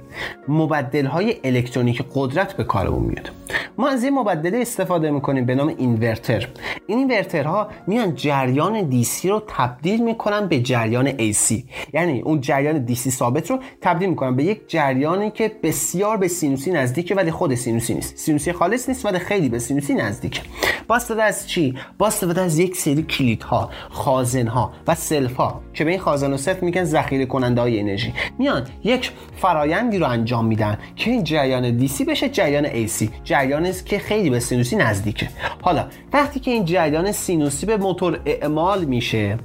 مبدل 0.49 1.07
های 1.07 1.37
الکترونیک 1.45 2.03
قدرت 2.15 2.53
به 2.53 2.65
کارمون 2.65 3.03
میاد. 3.03 3.31
ما 3.79 3.89
از 3.89 4.05
این 4.05 4.15
مبدله 4.15 4.59
استفاده 4.59 5.11
می‌کنیم 5.11 5.47
به 5.47 5.55
نام 5.55 5.69
اینورتر. 5.69 6.49
این 6.87 6.99
اینورترها 6.99 7.69
میان 7.87 8.15
جریان 8.15 8.83
DC 8.83 9.29
رو 9.29 9.43
تبدیل 9.49 10.05
می‌کنن 10.05 10.49
به 10.49 10.61
جریان 10.61 11.11
AC 11.11 11.63
یعنی 11.93 12.21
اون 12.21 12.41
جریان 12.41 12.85
DC 12.85 13.11
ثابت 13.11 13.51
رو 13.51 13.59
تبدیل 13.81 14.09
می‌کنن 14.09 14.37
به 14.37 14.45
یک 14.45 14.61
جریانی 14.69 15.31
که 15.31 15.53
بسیار 15.63 16.17
به 16.17 16.29
سینوسی 16.29 16.71
نزدیکه 16.71 17.15
ولی 17.15 17.31
خود 17.31 17.55
سینوسی 17.55 17.95
نیست. 17.95 18.17
سینوسی 18.17 18.53
خالص 18.53 18.89
نیست 18.89 19.07
ولی 19.07 19.19
خیلی 19.19 19.49
به 19.49 19.59
سینوسی 19.59 19.95
نزدیکه 19.95 20.43
با 20.89 20.97
استفاده 20.97 21.23
از 21.23 21.49
چی؟ 21.49 21.75
با 21.99 22.07
استفاده 22.07 22.41
از 22.41 22.59
یک 22.59 22.77
سری 22.77 23.03
کلیدها 23.03 23.71
خازنها 23.91 24.73
و 24.87 24.95
سلفها 24.95 25.61
که 25.75 25.85
به 25.85 25.91
این 25.91 26.01
خازن 26.01 26.33
و 26.33 26.37
سلف 26.37 26.63
میگن 26.63 26.85
ذخیره 26.85 27.27
کننده 27.27 27.61
های 27.61 27.81
انرژی. 27.81 28.13
میان 28.39 28.67
یک 28.85 29.13
فرایندی 29.37 29.99
رو 29.99 30.07
انجام 30.07 30.47
میدن 30.47 30.79
که 30.97 31.11
این 31.11 31.25
جریان 31.25 31.77
DC 31.77 32.05
بشه 32.05 32.29
جریان 32.29 32.87
AC 32.87 33.09
جریانی 33.25 33.73
که 33.85 33.99
خیلی 33.99 34.31
به 34.31 34.41
سینوسی 34.41 34.77
نزدیکه. 34.77 35.29
حالا 35.63 35.87
وقتی 36.13 36.41
که 36.41 36.51
این 36.51 36.65
جریان 36.65 37.13
سینوسی 37.13 37.67
به 37.67 37.77
موتور 37.77 38.21
اعمال 38.27 38.85
میشه 38.85 39.39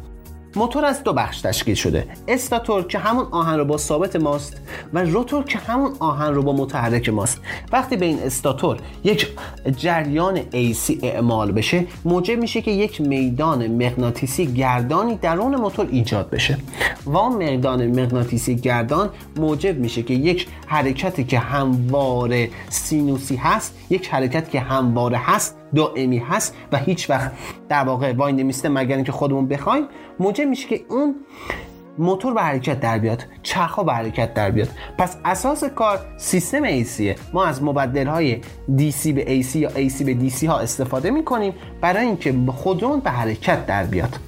موتور 0.55 0.85
از 0.85 1.03
دو 1.03 1.13
بخش 1.13 1.41
تشکیل 1.41 1.75
شده. 1.75 2.07
استاتور 2.27 2.83
که 2.83 2.99
همون 2.99 3.25
آهن 3.31 3.57
رو 3.57 3.65
با 3.65 3.77
ثابت 3.77 4.15
ماست 4.15 4.61
و 4.93 5.03
روتور 5.03 5.43
که 5.43 5.57
همون 5.57 5.91
آهن 5.99 6.33
رو 6.33 6.43
با 6.43 6.53
متحرک 6.53 7.09
ماست. 7.09 7.41
وقتی 7.71 7.97
به 7.97 8.05
این 8.05 8.19
استاتور 8.19 8.77
یک 9.03 9.27
جریان 9.77 10.37
AC 10.37 11.03
اعمال 11.03 11.51
بشه 11.51 11.85
موجب 12.05 12.39
میشه 12.39 12.61
که 12.61 12.71
یک 12.71 13.01
میدان 13.01 13.67
مغناطیسی 13.67 14.53
گردانی 14.53 15.15
درون 15.15 15.55
موتور 15.55 15.87
ایجاد 15.91 16.29
بشه. 16.29 16.57
و 17.07 17.29
میدان 17.29 17.87
مغناطیسی 18.01 18.55
گردان 18.55 19.09
موجب 19.37 19.77
میشه 19.77 20.03
که 20.03 20.13
یک 20.13 20.47
حرکتی 20.67 21.23
که 21.23 21.39
همواره 21.39 22.49
سینوسی 22.69 23.35
هست 23.35 23.75
یک 23.89 24.07
حرکت 24.07 24.49
که 24.49 24.59
همواره 24.59 25.17
هست 25.17 25.57
دائمی 25.75 26.17
هست 26.17 26.55
و 26.71 26.77
هیچ 26.77 27.09
وقت 27.09 27.31
در 27.69 27.83
واقع 27.83 28.13
وای 28.13 28.33
نمیسته 28.33 28.69
مگر 28.69 28.95
اینکه 28.95 29.11
خودمون 29.11 29.47
بخوایم. 29.47 29.83
موجب 30.19 30.47
میشه 30.47 30.67
که 30.67 30.85
اون 30.89 31.15
موتور 31.97 32.33
به 32.33 32.41
حرکت 32.41 32.79
در 32.79 32.97
بیاد 32.97 33.23
چرخ 33.43 33.79
به 33.79 33.93
حرکت 33.93 34.33
در 34.33 34.51
بیاد. 34.51 34.69
پس 34.97 35.17
اساس 35.25 35.63
کار 35.63 35.99
سیستم 36.17 36.83
AC 36.83 37.19
ما 37.33 37.45
از 37.45 37.63
مبدل 37.63 38.07
های 38.07 38.41
DC 38.77 39.07
به 39.07 39.41
AC 39.43 39.55
یا 39.55 39.69
AC 39.69 40.03
به 40.03 40.29
DC 40.29 40.43
ها 40.43 40.59
استفاده 40.59 41.11
می 41.11 41.25
کنیم 41.25 41.53
برای 41.81 42.05
اینکه 42.05 42.35
خودمون 42.47 42.99
به 42.99 43.09
حرکت 43.09 43.65
در 43.65 43.83
بیاد. 43.83 44.19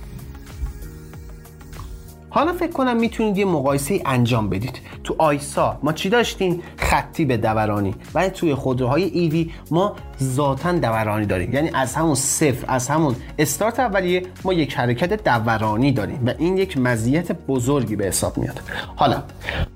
حالا 2.30 2.54
فکر 2.54 2.72
کنم 2.72 2.98
می‌تونید 2.98 3.38
یه 3.38 3.46
مقایسه 3.46 4.02
انجام 4.06 4.50
بدید. 4.50 4.80
تو 5.04 5.16
آیسا 5.18 5.80
ما 5.84 5.94
چی 5.94 6.10
داشتیم؟ 6.10 6.62
خطی 6.78 7.26
به 7.26 7.38
دورانی. 7.38 7.96
ولی 8.14 8.30
توی 8.30 8.56
خودروهای 8.56 9.04
ایوی 9.04 9.52
ما 9.72 9.96
ذاتا 10.24 10.72
دورانی 10.72 11.26
داریم. 11.26 11.54
یعنی 11.54 11.72
از 11.74 11.96
همون 11.96 12.16
صفر 12.16 12.66
از 12.68 12.88
همون 12.90 13.16
استارت 13.40 13.80
اولیه 13.80 14.24
ما 14.44 14.54
یک 14.54 14.74
حرکت 14.74 15.24
دورانی 15.24 15.92
داریم 15.92 16.24
و 16.26 16.34
این 16.38 16.58
یک 16.58 16.78
مزیت 16.78 17.32
بزرگی 17.32 17.96
به 17.96 18.06
حساب 18.06 18.38
میاد. 18.38 18.62
حالا 18.96 19.24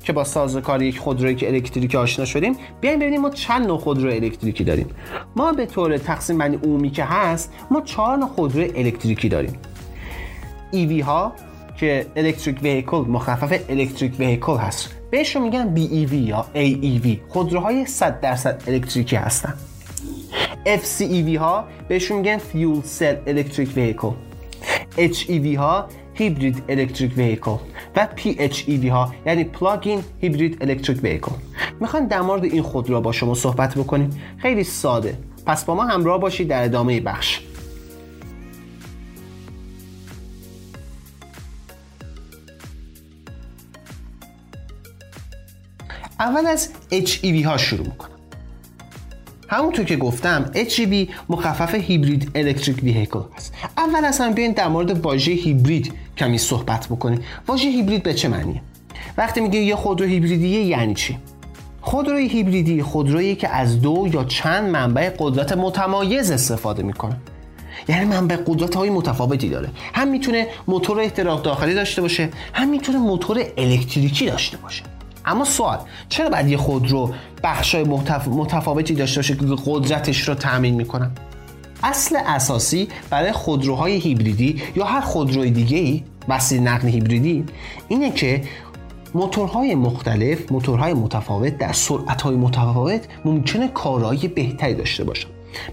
که 0.04 0.14
با 0.14 0.24
سازوکار 0.24 0.82
یک 0.82 1.00
خودروی 1.00 1.36
که 1.36 1.48
الکتریکی 1.48 1.98
آشنا 1.98 2.26
شدیم 2.26 2.56
بیایم 2.82 3.00
ببینیم 3.00 3.22
ما 3.22 3.30
چند 3.30 3.68
نوع 3.68 3.78
خودرو 3.78 4.10
الکتریکی 4.10 4.64
داریم. 4.64 4.90
ما 5.36 5.52
به 5.52 5.66
طور 5.66 5.98
تقسیم 5.98 6.38
بندی 6.38 6.58
عمومی 6.58 6.90
که 6.90 7.04
هست 7.04 7.54
ما 7.72 7.82
چهار 7.82 8.18
نوع 8.18 8.30
خودرو 8.30 8.62
الکتریکی 8.62 9.30
داریم. 9.30 9.54
ایوی 10.72 11.02
ها 11.02 11.34
که 11.82 12.06
الکتریک 12.16 12.64
ویکل 12.64 12.98
مخفف 13.08 13.60
الکتریک 13.70 14.20
ویکل 14.20 14.58
هست. 14.58 14.90
بهش 15.12 15.36
رو 15.36 15.42
میگن 15.42 15.76
BEV 15.76 16.14
یا 16.14 16.46
AEV 16.56 17.08
خودروهای 17.30 17.86
100 17.86 18.20
درصد 18.20 18.64
الکتریکی 18.68 19.16
هستن. 19.16 19.54
FCEV 20.66 21.36
ها 21.38 21.66
بهشون 21.88 22.18
میگن 22.18 22.38
fuel 22.38 22.82
cell 22.82 23.16
electric 23.28 23.78
vehicle 23.78 24.12
HEV 24.98 25.58
ها 25.58 25.88
hybrid 26.14 26.64
electric 26.70 27.18
vehicle 27.18 27.58
و 27.96 28.08
PHEV 28.18 28.86
ها 28.86 29.14
یعنی 29.26 29.44
plug-in 29.44 30.04
hybrid 30.22 30.58
electric 30.62 31.04
vehicle 31.04 31.36
می‌خوان 31.80 32.08
در 32.08 32.22
مورد 32.22 32.44
این 32.44 32.62
خودرو 32.62 33.02
با 33.02 33.12
شما 33.12 33.34
صحبت 33.34 33.76
بکنیم. 33.76 34.22
خیلی 34.38 34.64
ساده. 34.64 35.18
پس 35.46 35.66
با 35.66 35.76
ما 35.76 35.86
همراه 35.86 36.20
باشید 36.20 36.48
در 36.48 36.64
ادامه 36.64 37.00
بخش. 37.00 37.40
اول 46.22 46.46
از 46.46 46.70
HEV 46.92 47.46
ها 47.46 47.58
شروع 47.58 47.88
می‌کنم. 47.88 48.10
همونطور 49.48 49.86
که 49.86 49.96
گفتم 49.96 50.52
HEV 50.54 51.10
مخفف 51.30 51.76
هیبرید 51.76 52.32
الکتریک 52.36 52.84
ویهیکل 52.84 53.24
هست. 53.38 53.54
اول 53.78 54.06
از 54.06 54.20
هم 54.20 54.34
بیاین 54.34 54.52
در 54.52 54.68
مورد 54.68 55.00
واژه 55.06 55.32
هیبرید 55.32 55.94
کمی 56.18 56.38
صحبت 56.38 56.88
بکنیم. 56.88 57.20
واژه 57.48 57.70
هیبرید 57.70 58.04
به 58.04 58.14
چه 58.14 58.28
معنیه؟ 58.28 58.62
وقتی 59.18 59.42
میگه 59.42 59.60
یه 59.60 59.76
خودرو 59.76 60.08
هیبریدیه 60.08 60.62
یعنی 60.62 60.94
چی؟ 60.94 61.18
خودروی 61.82 62.28
هیبریدی 62.28 62.84
خودرویی 62.84 63.36
که 63.36 63.50
از 63.50 63.82
دو 63.82 64.08
یا 64.14 64.24
چند 64.24 64.70
منبع 64.70 65.10
قدرت 65.20 65.58
متمایز 65.58 66.32
استفاده 66.32 66.84
می‌کنه. 66.84 67.18
یعنی 67.88 68.06
منبع 68.06 68.36
قدرت 68.36 68.76
های 68.76 68.90
متفاوتی 68.90 69.50
داره. 69.50 69.70
هم 69.94 70.08
می‌تونه 70.08 70.48
موتور 70.68 71.00
احتراق 71.00 71.42
داخلی 71.42 71.74
داشته 71.74 72.02
باشه 72.02 72.30
هم 72.54 72.70
می‌تونه 72.70 72.98
موتور 72.98 73.44
الکتریکی 73.58 74.26
داشته 74.26 74.58
باشه. 74.58 74.84
اما 75.26 75.46
سوال 75.46 75.80
چرا 76.10 76.30
باید 76.30 76.48
یه 76.48 76.58
خودرو 76.58 77.14
بخشای 77.44 77.84
متف... 77.84 78.28
متفاوتی 78.28 78.94
داشته 78.94 79.20
باشه 79.20 79.36
که 79.36 79.46
قدرتش 79.66 80.28
رو 80.28 80.36
تامین 80.36 80.76
می‌کنن؟ 80.76 81.12
اصل 81.84 82.18
اساسی 82.26 82.88
برای 83.10 83.32
خودروهای 83.32 83.98
هیبریدی 83.98 84.62
یا 84.76 84.86
هر 84.86 85.02
خودروی 85.02 85.52
دیگه 85.52 85.78
ای 85.78 86.04
وسیله 86.28 86.62
نقل 86.62 86.88
هیبریدی 86.88 87.46
اینه 87.88 88.12
که 88.12 88.42
موتورهای 89.14 89.76
مختلف 89.76 90.52
موتورهای 90.52 90.94
متفاوت 90.94 91.58
در 91.58 91.74
سرعتهای 91.74 92.36
متفاوت 92.36 93.02
ممکنه 93.26 93.68
کارایی 93.68 94.28
بهتری 94.28 94.74
داشته 94.74 95.04
باشن 95.04 95.28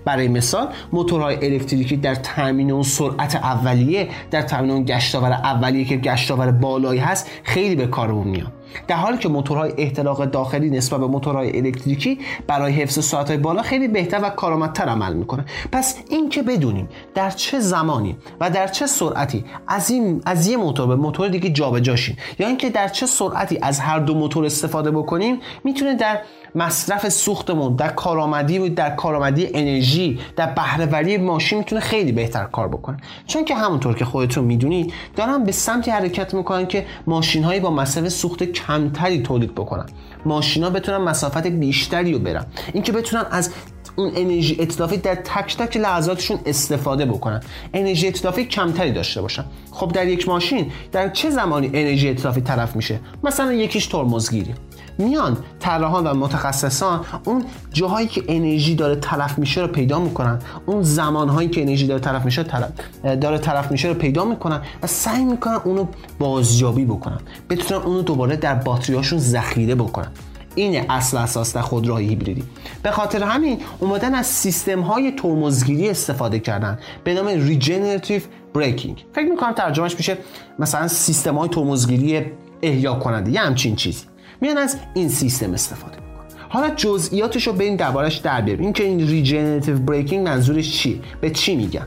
برای 0.04 0.28
مثال 0.28 0.68
موتورهای 0.92 1.46
الکتریکی 1.46 1.96
در 1.96 2.14
تامین 2.14 2.70
اون 2.70 2.82
سرعت 2.82 3.36
اولیه 3.36 4.08
در 4.30 4.42
تامین 4.42 4.70
اون 4.70 4.84
گشتاور 4.84 5.32
اولیه 5.32 5.84
که 5.84 5.96
گشتاور 5.96 6.50
بالایی 6.50 7.00
هست 7.00 7.26
خیلی 7.42 7.76
به 7.76 7.86
کارمون 7.86 8.28
میاد. 8.28 8.52
در 8.88 8.96
حالی 8.96 9.18
که 9.18 9.28
موتورهای 9.28 9.72
احتراق 9.78 10.24
داخلی 10.24 10.70
نسبت 10.70 11.00
به 11.00 11.06
موتورهای 11.06 11.56
الکتریکی 11.58 12.18
برای 12.46 12.72
حفظ 12.72 13.04
سرعت 13.04 13.32
بالا 13.32 13.62
خیلی 13.62 13.88
بهتر 13.88 14.20
و 14.22 14.30
کارآمدتر 14.30 14.84
عمل 14.84 15.12
می‌کنه. 15.12 15.44
پس 15.72 15.96
این 16.10 16.28
که 16.28 16.42
بدونیم 16.42 16.88
در 17.14 17.30
چه 17.30 17.60
زمانی 17.60 18.16
و 18.40 18.50
در 18.50 18.66
چه 18.66 18.86
سرعتی 18.86 19.44
از 19.68 19.90
این 19.90 20.22
از 20.26 20.46
یه 20.46 20.56
موتور 20.56 20.86
به 20.86 20.96
موتور 20.96 21.28
دیگه 21.28 21.50
جابجا 21.50 21.96
شیم 21.96 22.16
یا 22.38 22.46
اینکه 22.46 22.70
در 22.70 22.88
چه 22.88 23.06
سرعتی 23.06 23.58
از 23.62 23.80
هر 23.80 23.98
دو 23.98 24.14
موتور 24.14 24.44
استفاده 24.44 24.90
بکنیم 24.90 25.40
می‌تونه 25.64 25.94
در 25.94 26.18
مصرف 26.58 27.08
سوختمون 27.08 27.76
در 27.76 27.88
کارآمدی 27.88 28.70
در 28.70 28.90
کارآمدی 28.90 29.48
انرژی 29.54 30.18
در 30.36 30.46
بهرهوری 30.46 31.16
ماشین 31.16 31.58
می‌تونه 31.58 31.80
خیلی 31.80 32.12
بهتر 32.12 32.44
کار 32.44 32.68
بکنه. 32.68 32.96
چون 33.26 33.44
که 33.44 33.54
همونطور 33.54 33.94
که 33.94 34.04
خودتون 34.04 34.44
می‌دونید 34.44 34.92
دارن 35.16 35.44
به 35.44 35.52
سمتی 35.52 35.90
حرکت 35.90 36.34
می‌کنن 36.34 36.66
که 36.66 36.86
ماشین 37.06 37.44
هایی 37.44 37.60
با 37.60 37.70
مصرف 37.70 38.08
سوخت 38.08 38.42
کمتری 38.42 39.22
تولید 39.22 39.54
بکنن. 39.54 39.86
ماشین 40.26 40.64
ها 40.64 40.70
بتونن 40.70 40.98
مسافت 40.98 41.46
بیشتری 41.46 42.12
رو 42.12 42.18
برن. 42.18 42.46
اینکه 42.72 42.92
بتونن 42.92 43.24
از 43.30 43.50
اون 43.96 44.12
انرژی 44.16 44.56
اتلافی 44.60 44.96
در 44.96 45.14
تک 45.14 45.56
تک 45.56 45.76
لحظاتشون 45.76 46.38
استفاده 46.46 47.06
بکنن. 47.06 47.40
انرژی 47.74 48.08
اتلافی 48.08 48.44
کمتری 48.44 48.92
داشته 48.92 49.22
باشن. 49.22 49.44
خب 49.70 49.92
در 49.92 50.06
یک 50.06 50.28
ماشین 50.28 50.72
در 50.92 51.08
چه 51.08 51.30
زمانی 51.30 51.66
انرژی 51.66 52.08
اتلافی 52.08 52.40
طرف 52.40 52.76
میشه؟ 52.76 53.00
مثلا 53.24 53.52
یکیش 53.52 53.86
ترمزگیری. 53.86 54.54
میان 54.98 55.36
طراحان 55.60 56.06
و 56.06 56.14
متخصصان 56.14 57.04
اون 57.24 57.44
جاهایی 57.72 58.08
که 58.08 58.22
انرژی 58.28 58.74
داره 58.74 58.96
تلف 58.96 59.38
میشه 59.38 59.60
رو 59.60 59.66
پیدا 59.68 59.98
می‌کنن. 59.98 60.38
اون 60.66 60.82
زمانهایی 60.82 61.48
که 61.48 61.62
انرژی 61.62 61.86
داره 61.86 62.00
تلف 62.00 62.24
میشه 62.24 62.44
تلف 62.44 62.70
داره 63.02 63.38
تلف 63.38 63.70
میشه 63.70 63.88
رو 63.88 63.94
پیدا 63.94 64.24
می‌کنن 64.24 64.60
و 64.82 64.86
سعی 64.86 65.24
می‌کنن 65.24 65.58
اونو 65.64 65.86
بازیابی 66.18 66.84
بکنن. 66.84 67.18
بتونن 67.50 67.82
اونو 67.82 68.02
دوباره 68.02 68.36
در 68.36 68.54
باتریاشون 68.54 69.18
ذخیره 69.18 69.74
بکنن. 69.74 70.08
این 70.54 70.90
اصل 70.90 71.16
اساس 71.16 71.56
در 71.56 71.60
خودروهای 71.60 72.06
هیبریدی. 72.06 72.44
به 72.82 72.90
خاطر 72.90 73.22
همین 73.22 73.58
اومدن 73.80 74.14
از 74.14 74.26
سیستم 74.26 74.80
های 74.80 75.12
ترمزگیری 75.12 75.90
استفاده 75.90 76.38
کردن. 76.38 76.78
به 77.04 77.14
نام 77.14 77.26
regenerative 77.26 78.22
braking 78.54 79.04
فکر 79.14 79.28
می‌کنم 79.30 79.52
ترجمهش 79.52 79.94
میشه 79.96 80.18
مثلا 80.58 80.88
سیستم 80.88 81.34
های 81.38 81.48
ترمزگیری 81.48 82.22
احیا 82.62 82.94
کننده. 82.94 83.30
یه 83.30 83.40
همچین 83.40 83.76
چیزی. 83.76 84.04
میان 84.40 84.58
از 84.58 84.76
این 84.94 85.08
سیستم 85.08 85.52
استفاده 85.52 85.96
می‌کنن. 85.96 86.40
حالا 86.48 86.74
جزئیاتش 86.74 87.46
رو 87.46 87.60
این 87.60 87.76
دربارش 87.76 88.16
در 88.16 88.40
بیاریم. 88.40 88.64
این 88.64 88.72
که 88.72 88.84
این 88.84 89.08
regenerative 89.08 89.78
braking 89.78 90.28
منظورش 90.28 90.78
چی 90.78 91.00
به 91.20 91.30
چی 91.30 91.56
میگن؟ 91.56 91.86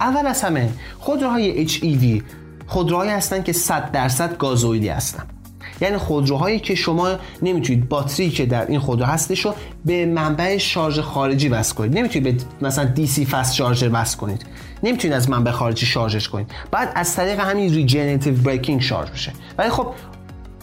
اول 0.00 0.26
از 0.26 0.42
همه 0.42 0.68
خودروهای 0.98 1.68
HEV 1.68 2.22
خودروهایی 2.66 3.10
هستن 3.10 3.42
که 3.42 3.52
100 3.52 3.92
درصد 3.92 4.36
گازوئیلی 4.36 4.88
هستن. 4.88 5.22
یعنی 5.80 5.96
خودروهایی 5.96 6.60
که 6.60 6.74
شما 6.74 7.16
نمی‌تونید 7.42 7.88
باتری 7.88 8.30
که 8.30 8.46
در 8.46 8.66
این 8.66 8.80
خودرو 8.80 9.06
هستش 9.06 9.44
رو 9.44 9.54
به 9.84 10.06
منبع 10.06 10.56
شارژ 10.56 10.98
خارجی 10.98 11.48
وصل 11.48 11.74
کنید. 11.74 11.98
نمی‌تونید 11.98 12.46
به 12.60 12.66
مثلا 12.66 12.84
DC 12.84 13.24
fast 13.26 13.54
charger 13.54 13.90
وصل 13.92 14.16
کنید. 14.16 14.46
نمی‌تونید 14.82 15.16
از 15.16 15.30
منبع 15.30 15.50
خارجی 15.50 15.86
شارژش 15.86 16.28
کنید. 16.28 16.50
بعد 16.70 16.92
از 16.94 17.16
طریق 17.16 17.40
همین 17.40 17.74
regenerative 17.74 18.34
braking 18.34 18.80
شارژ 18.80 19.10
بشه. 19.10 19.32
ولی 19.58 19.70
خب 19.70 19.86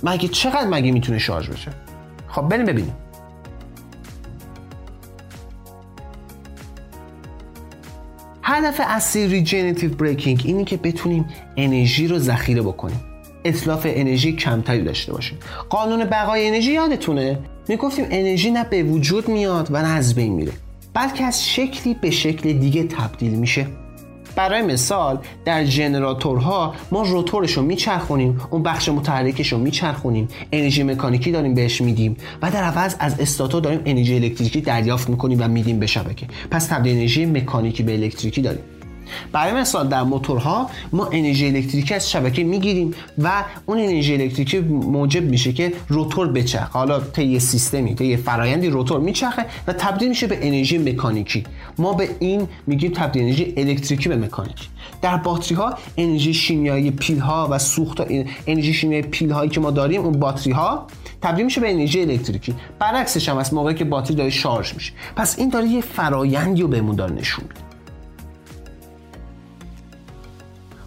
مگه 0.04 0.28
چقدر 0.28 0.68
مگه 0.68 0.92
می‌تونه 0.92 1.20
شارژ 1.20 1.50
بشه؟ 1.50 1.72
خب 2.28 2.42
بریم 2.42 2.66
ببینیم. 2.66 2.96
هدف 8.44 8.82
اصلی 8.84 9.28
regenerative 9.28 9.96
braking 9.96 10.42
اینه 10.46 10.64
که 10.64 10.78
بتونیم 10.78 11.26
انرژی 11.58 12.08
رو 12.08 12.20
ذخیره 12.20 12.62
بکنیم. 12.62 13.00
اتلاف 13.44 13.88
انرژی 13.90 14.36
کمتری 14.36 14.84
داشته 14.84 15.14
باشیم. 15.14 15.38
قانون 15.70 16.06
بقای 16.06 16.48
انرژی 16.48 16.74
یادتونه؟ 16.74 17.40
می‌گفتیم 17.68 18.06
انرژی 18.12 18.52
نه 18.52 18.64
به 18.64 18.84
وجود 18.84 19.28
میاد 19.28 19.68
و 19.72 19.82
نه 19.82 19.88
از 19.88 20.16
بین 20.16 20.34
میره. 20.34 20.52
بلکه 20.94 21.24
از 21.24 21.48
شکلی 21.48 21.94
به 21.94 22.12
شکل 22.12 22.54
دیگه 22.54 22.84
تبدیل 22.84 23.32
میشه. 23.32 23.68
برای 24.38 24.62
مثال 24.62 25.20
در 25.46 25.64
جنراتورها 25.64 26.76
ما 26.92 27.02
روتورش 27.02 27.52
رو 27.52 27.64
میچرخونیم 27.64 28.42
اون 28.52 28.64
بخش 28.64 28.90
متحرکش 28.90 29.54
رو 29.54 29.58
میچرخونیم 29.58 30.28
انرژی 30.52 30.84
مکانیکی 30.84 31.32
داریم 31.32 31.54
بهش 31.54 31.82
میدیم 31.82 32.18
و 32.42 32.52
در 32.52 32.64
عوض 32.64 32.96
از 33.00 33.20
استاتور 33.20 33.62
داریم 33.62 33.82
انرژی 33.86 34.16
الکتریکی 34.16 34.62
دریافت 34.62 35.10
می‌کنیم 35.10 35.42
و 35.42 35.48
میدیم 35.48 35.80
به 35.80 35.88
شبکه. 35.88 36.28
پس 36.52 36.66
تبدیل 36.66 36.98
انرژی 36.98 37.26
مکانیکی 37.26 37.84
به 37.84 37.94
الکتریکی 37.94 38.42
داریم. 38.42 38.77
برای 39.32 39.54
مثال 39.54 39.88
در 39.88 40.04
موتورها 40.04 40.70
ما 40.94 41.10
انرژی 41.12 41.48
الکتریکی 41.48 41.94
از 41.94 42.12
شبکه 42.12 42.44
می‌گیریم 42.44 42.94
و 43.18 43.44
اون 43.66 43.80
انرژی 43.80 44.14
الکتریکی 44.14 44.60
موجب 44.60 45.24
میشه 45.24 45.54
که 45.54 45.74
روتور 45.88 46.28
بچرخه. 46.28 46.72
حالا 46.72 47.00
طی 47.00 47.40
سیستمی 47.40 47.96
طی 47.96 48.18
فرایندی 48.18 48.70
روتور 48.70 49.00
میچرخه 49.00 49.46
و 49.68 49.74
تبدیل 49.74 50.10
میشه 50.10 50.28
به 50.28 50.48
انرژی 50.48 50.78
مکانیکی. 50.78 51.44
ما 51.78 51.94
به 51.94 52.10
این 52.20 52.48
میگیم 52.68 52.92
تبدیل 52.92 53.24
انرژی 53.24 53.54
الکتریکی 53.58 54.10
به 54.10 54.16
مکانیکی. 54.16 54.68
در 55.02 55.18
باتری 55.18 55.56
ها 55.56 55.74
انرژی 55.98 56.34
شیمیایی 56.34 56.92
پیل 56.92 57.20
ها 57.20 57.48
و 57.52 57.60
سوخت 57.60 57.98
انرژی 58.48 58.74
شیمیایی 58.74 59.04
پیل 59.04 59.32
هایی 59.32 59.50
که 59.50 59.60
ما 59.60 59.72
داریم 59.72 60.02
اون 60.02 60.20
باتری 60.20 60.52
ها 60.54 60.88
تبدیل 61.22 61.46
میشه 61.46 61.62
به 61.62 61.72
انرژی 61.72 62.02
الکتریکی. 62.02 62.56
برعکسش 62.80 63.30
هم 63.30 63.38
از 63.38 63.54
موقعی 63.54 63.76
که 63.76 63.86
باتری 63.86 64.16
داره 64.16 64.30
شارژ 64.30 64.74
میشه. 64.74 64.94
پس 65.16 65.40
این 65.40 65.50
داره 65.50 65.68
یه 65.68 65.82
فرایندی 65.82 66.62
رو 66.62 66.68
بهمون 66.68 66.96
داره 66.96 67.14
نشون 67.14 67.46
میده. 67.48 67.67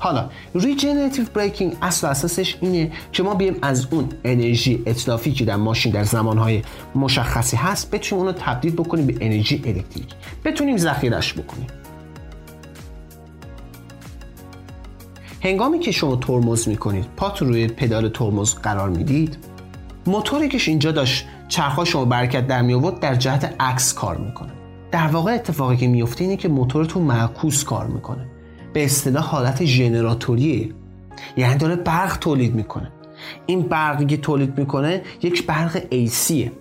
حالا 0.02 0.30
regenerative 0.54 1.24
braking 1.34 1.76
اصل 1.82 2.06
اساسش 2.06 2.56
اینه 2.60 2.92
که 3.12 3.22
ما 3.22 3.34
بیایم 3.34 3.56
از 3.62 3.86
اون 3.90 4.08
انرژی 4.24 4.82
اتلافی 4.86 5.32
که 5.32 5.44
در 5.44 5.56
ماشین 5.56 5.92
در 5.92 6.04
زمانهای 6.04 6.62
مشخصی 6.94 7.56
هست 7.56 7.90
بتونیم 7.90 8.24
اونو 8.24 8.38
تبدیل 8.38 8.72
بکنیم 8.72 9.06
به 9.06 9.16
انرژی 9.20 9.62
الکتریک. 9.64 10.06
بتونیم 10.44 10.76
ذخیرش 10.76 11.34
بکنیم. 11.34 11.66
هنگامی 15.42 15.78
که 15.78 15.90
شما 15.90 16.16
ترمز 16.16 16.68
می‌کنید 16.68 17.06
پات 17.16 17.42
روی 17.42 17.66
پدال 17.66 18.08
ترمز 18.08 18.54
قرار 18.54 18.88
می‌دید 18.88 19.38
موتوری 20.06 20.48
که 20.48 20.58
اینجا 20.66 20.92
داشت 20.92 21.26
چرخها 21.48 21.84
شما 21.84 22.04
به 22.04 22.16
حرکت 22.16 22.46
در 22.46 22.62
می 22.62 22.74
آورد 22.74 23.00
در 23.00 23.14
جهت 23.14 23.54
عکس 23.60 23.94
کار 23.94 24.16
می‌کنه. 24.16 24.52
در 24.90 25.06
واقع 25.06 25.34
اتفاقی 25.34 25.76
که 25.76 25.86
میفته 25.86 26.24
اینه 26.24 26.36
که 26.36 26.48
موتورتون 26.48 27.02
معکوس 27.02 27.64
کار 27.64 27.86
می‌کنه. 27.86 28.29
به 28.72 28.84
اصطلاح 28.84 29.24
حالت 29.24 29.64
ژنراتوریه 29.64 30.68
یعنی 31.36 31.58
داره 31.58 31.76
برق 31.76 32.18
تولید 32.18 32.54
می‌کنه. 32.54 32.92
این 33.46 33.62
برقی 33.62 34.06
که 34.06 34.16
تولید 34.16 34.58
می‌کنه 34.58 35.02
یک 35.22 35.46
برق 35.46 35.82
AC 35.90 36.21
یه 36.21 36.52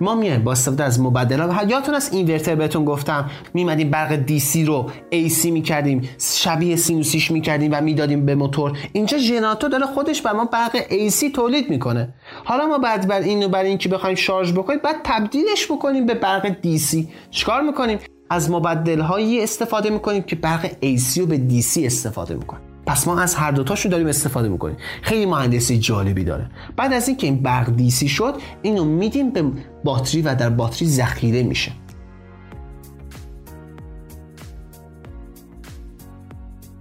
ما 0.00 0.14
میایم 0.14 0.44
با 0.44 0.52
استفاده 0.52 0.84
از 0.84 1.00
مبدلات 1.00 1.70
یادتون 1.70 1.94
از 1.94 2.12
اینورتر 2.12 2.54
بهتون 2.54 2.84
گفتم. 2.84 3.30
میمدیم 3.54 3.90
برق 3.90 4.38
سی 4.38 4.64
رو 4.64 4.90
سی 5.28 5.50
می‌کردیم. 5.50 6.08
شبیه 6.18 6.76
سینوسیش 6.76 7.30
می‌کردیم 7.30 7.72
و 7.72 7.80
می‌دادیم 7.80 8.26
به 8.26 8.34
موتور. 8.34 8.78
اینجا 8.92 9.18
ژنراتور 9.18 9.70
داره 9.70 9.86
خودش 9.86 10.22
بر 10.22 10.32
ما 10.32 10.44
برق 10.44 11.08
AC 11.08 11.30
تولید 11.30 11.70
می‌کنه. 11.70 12.14
حالا 12.44 12.66
ما 12.66 12.78
بعد 12.78 13.08
بر 13.08 13.20
اینو 13.20 13.48
برای 13.48 13.68
اینکه 13.68 13.88
بخوایم 13.88 14.16
شارژ 14.16 14.52
بکنیم 14.52 14.78
بعد 14.84 14.96
تبدیلش 15.04 15.66
بکنیم 15.72 16.06
به 16.06 16.14
برق 16.14 16.76
DC 16.76 17.08
چیکار 17.30 17.62
می‌کنیم؟ 17.62 17.98
از 18.30 18.50
مبدل 18.50 19.00
هایی 19.00 19.42
استفاده 19.42 19.90
می‌کنیم 19.90 20.22
که 20.22 20.36
برق 20.36 20.66
AC 20.66 21.18
و 21.18 21.26
به 21.26 21.36
DC 21.36 21.78
استفاده 21.84 22.34
می‌کنیم. 22.34 22.62
پس 22.86 23.06
ما 23.06 23.20
از 23.20 23.34
هر 23.34 23.50
دوتاشو 23.50 23.88
داریم 23.88 24.06
استفاده 24.06 24.48
می‌کنیم. 24.48 24.76
خیلی 25.02 25.26
مهندسی 25.26 25.78
جالبی 25.78 26.24
داره. 26.24 26.50
بعد 26.76 26.92
از 26.92 27.08
اینکه 27.08 27.26
این 27.26 27.42
برق 27.42 27.76
DC 27.78 28.08
شد 28.08 28.34
اینو 28.62 28.84
میدیم 28.84 29.30
به 29.30 29.44
باتری 29.84 30.22
و 30.22 30.34
در 30.34 30.50
باتری 30.50 30.88
ذخیره 30.88 31.42
میشه. 31.42 31.72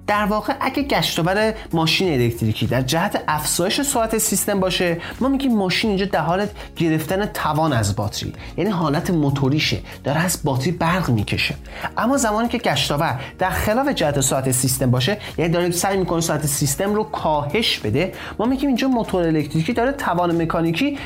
در 0.07 0.25
واقع 0.25 0.53
اگه 0.59 0.83
گشتاور 0.83 1.53
ماشین 1.73 2.13
الکتریکی 2.13 2.67
در 2.67 2.81
جهت 2.81 3.23
افزایش 3.27 3.81
سرعت 3.81 4.17
سیستم 4.17 4.59
باشه 4.59 4.97
ما 5.19 5.27
میگیم 5.27 5.55
ماشین 5.55 5.89
اینجا 5.89 6.05
در 6.05 6.19
حالت 6.19 6.49
گرفتن 6.75 7.25
توان 7.25 7.73
از 7.73 7.95
باتری 7.95 8.33
یعنی 8.57 8.69
حالت 8.69 9.09
موتوریشه 9.09 9.77
داره 10.03 10.19
از 10.19 10.39
باتری 10.43 10.71
برق 10.71 11.09
می‌کشه. 11.09 11.55
اما 11.97 12.17
زمانی 12.17 12.47
که 12.47 12.57
گشتاور 12.57 13.19
در 13.39 13.49
خلاف 13.49 13.87
جهت 13.87 14.21
سرعت 14.21 14.51
سیستم 14.51 14.91
باشه 14.91 15.17
یعنی 15.37 15.51
داره 15.51 15.71
سعی 15.71 15.97
می‌کنه 15.97 16.21
سرعت 16.21 16.45
سیستم 16.45 16.95
رو 16.95 17.03
کاهش 17.03 17.79
بده 17.79 18.13
ما 18.39 18.45
میگیم 18.45 18.67
اینجا 18.67 18.87
موتور 18.87 19.23
الکتریکی 19.23 19.73
داره 19.73 19.91
توان 19.91 20.41
مکانیکی 20.41 20.97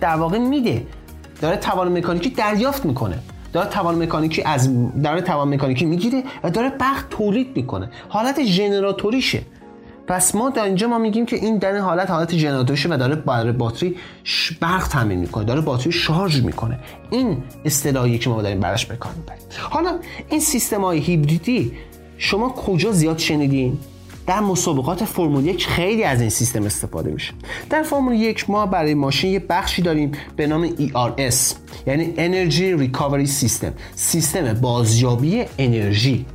در 0.00 0.16
واقع 0.16 0.38
میده. 0.38 0.86
داره 1.40 1.56
توان 1.56 1.98
مکانیکی 1.98 2.30
دریافت 2.30 2.84
می‌کنه. 2.84 3.18
داره 3.52 3.68
توان 3.68 4.02
مکانیکی 4.02 4.42
از 4.42 4.70
داره 5.02 5.20
توان 5.20 5.54
مکانیکی 5.54 5.84
می‌گیره 5.84 6.22
و 6.42 6.50
داره 6.50 6.68
برق 6.68 7.04
تولید 7.10 7.56
می‌کنه. 7.56 7.90
حالت 8.08 8.44
ژنراتوریشه. 8.44 9.42
پس 10.06 10.34
ما 10.34 10.50
در 10.50 10.64
اینجا 10.64 10.88
ما 10.88 10.98
میگیم 10.98 11.26
که 11.26 11.36
این 11.36 11.64
این 11.64 11.76
حالت 11.76 12.10
حالت 12.10 12.36
ژنراتوریشه 12.36 12.88
و 12.88 12.96
داره 12.96 13.14
برای 13.14 13.52
باتری 13.52 13.96
برق 14.60 14.88
تامین 14.88 15.18
می‌کنه 15.18 15.44
داره 15.44 15.60
باتری 15.60 15.92
شارژ 15.92 16.40
می‌کنه. 16.42 16.78
این 17.10 17.42
اصطلاحی 17.64 18.18
که 18.18 18.30
ما 18.30 18.42
داریم 18.42 18.60
براش 18.60 18.86
به 18.86 18.96
کار 18.96 19.12
حالا 19.70 19.98
این 20.28 20.40
سیستم 20.40 20.80
های 20.80 20.98
هیبریدی 20.98 21.72
شما 22.18 22.48
کجا 22.48 22.92
زیاد 22.92 23.18
شنیدین؟ 23.18 23.78
در 24.28 24.40
مسابقات 24.40 25.04
فرمول 25.04 25.46
یک 25.46 25.66
خیلی 25.66 26.04
از 26.04 26.20
این 26.20 26.30
سیستم 26.30 26.64
استفاده 26.64 27.10
میشه. 27.10 27.32
در 27.70 27.82
فرمول 27.82 28.14
یک 28.14 28.50
ما 28.50 28.66
برای 28.66 28.94
ماشین 28.94 29.32
یه 29.32 29.38
بخشی 29.38 29.82
داریم 29.82 30.12
به 30.36 30.46
نام 30.46 30.68
ERS 30.68 31.54
یعنی 31.86 32.14
Energy 32.16 32.80
Recovery 32.80 33.28
System 33.40 33.70
سیستم 33.94 34.52
بازیابی 34.52 35.44
انرژی. 35.58 36.26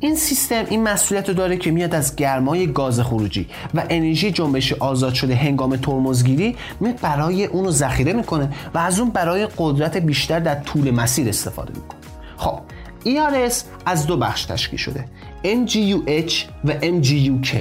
این 0.00 0.16
سیستم 0.16 0.64
این 0.70 0.82
مسئولیت 0.82 1.28
رو 1.28 1.34
داره 1.34 1.56
که 1.56 1.70
میاد 1.70 1.94
از 1.94 2.16
گرمای 2.16 2.72
گاز 2.72 3.00
خروجی 3.00 3.46
و 3.74 3.84
انرژی 3.90 4.30
جنبش 4.30 4.72
آزاد 4.72 5.14
شده 5.14 5.34
هنگام 5.34 5.76
ترمزگیری 5.76 6.56
میاد 6.80 7.00
برای 7.00 7.44
اونو 7.44 7.70
ذخیره 7.70 8.12
می‌کنه 8.12 8.48
و 8.74 8.78
از 8.78 9.00
اون 9.00 9.10
برای 9.10 9.48
قدرت 9.58 9.96
بیشتر 9.96 10.40
در 10.40 10.54
طول 10.54 10.90
مسیر 10.90 11.28
استفاده 11.28 11.72
می‌کنه. 11.74 12.00
خب 12.36 12.58
ERS 13.04 13.54
از 13.86 14.06
دو 14.06 14.16
بخش 14.16 14.44
تشکیل 14.44 14.78
شده. 14.78 15.04
MGUH 15.44 16.32
و 16.64 16.72
MGUK 16.80 17.56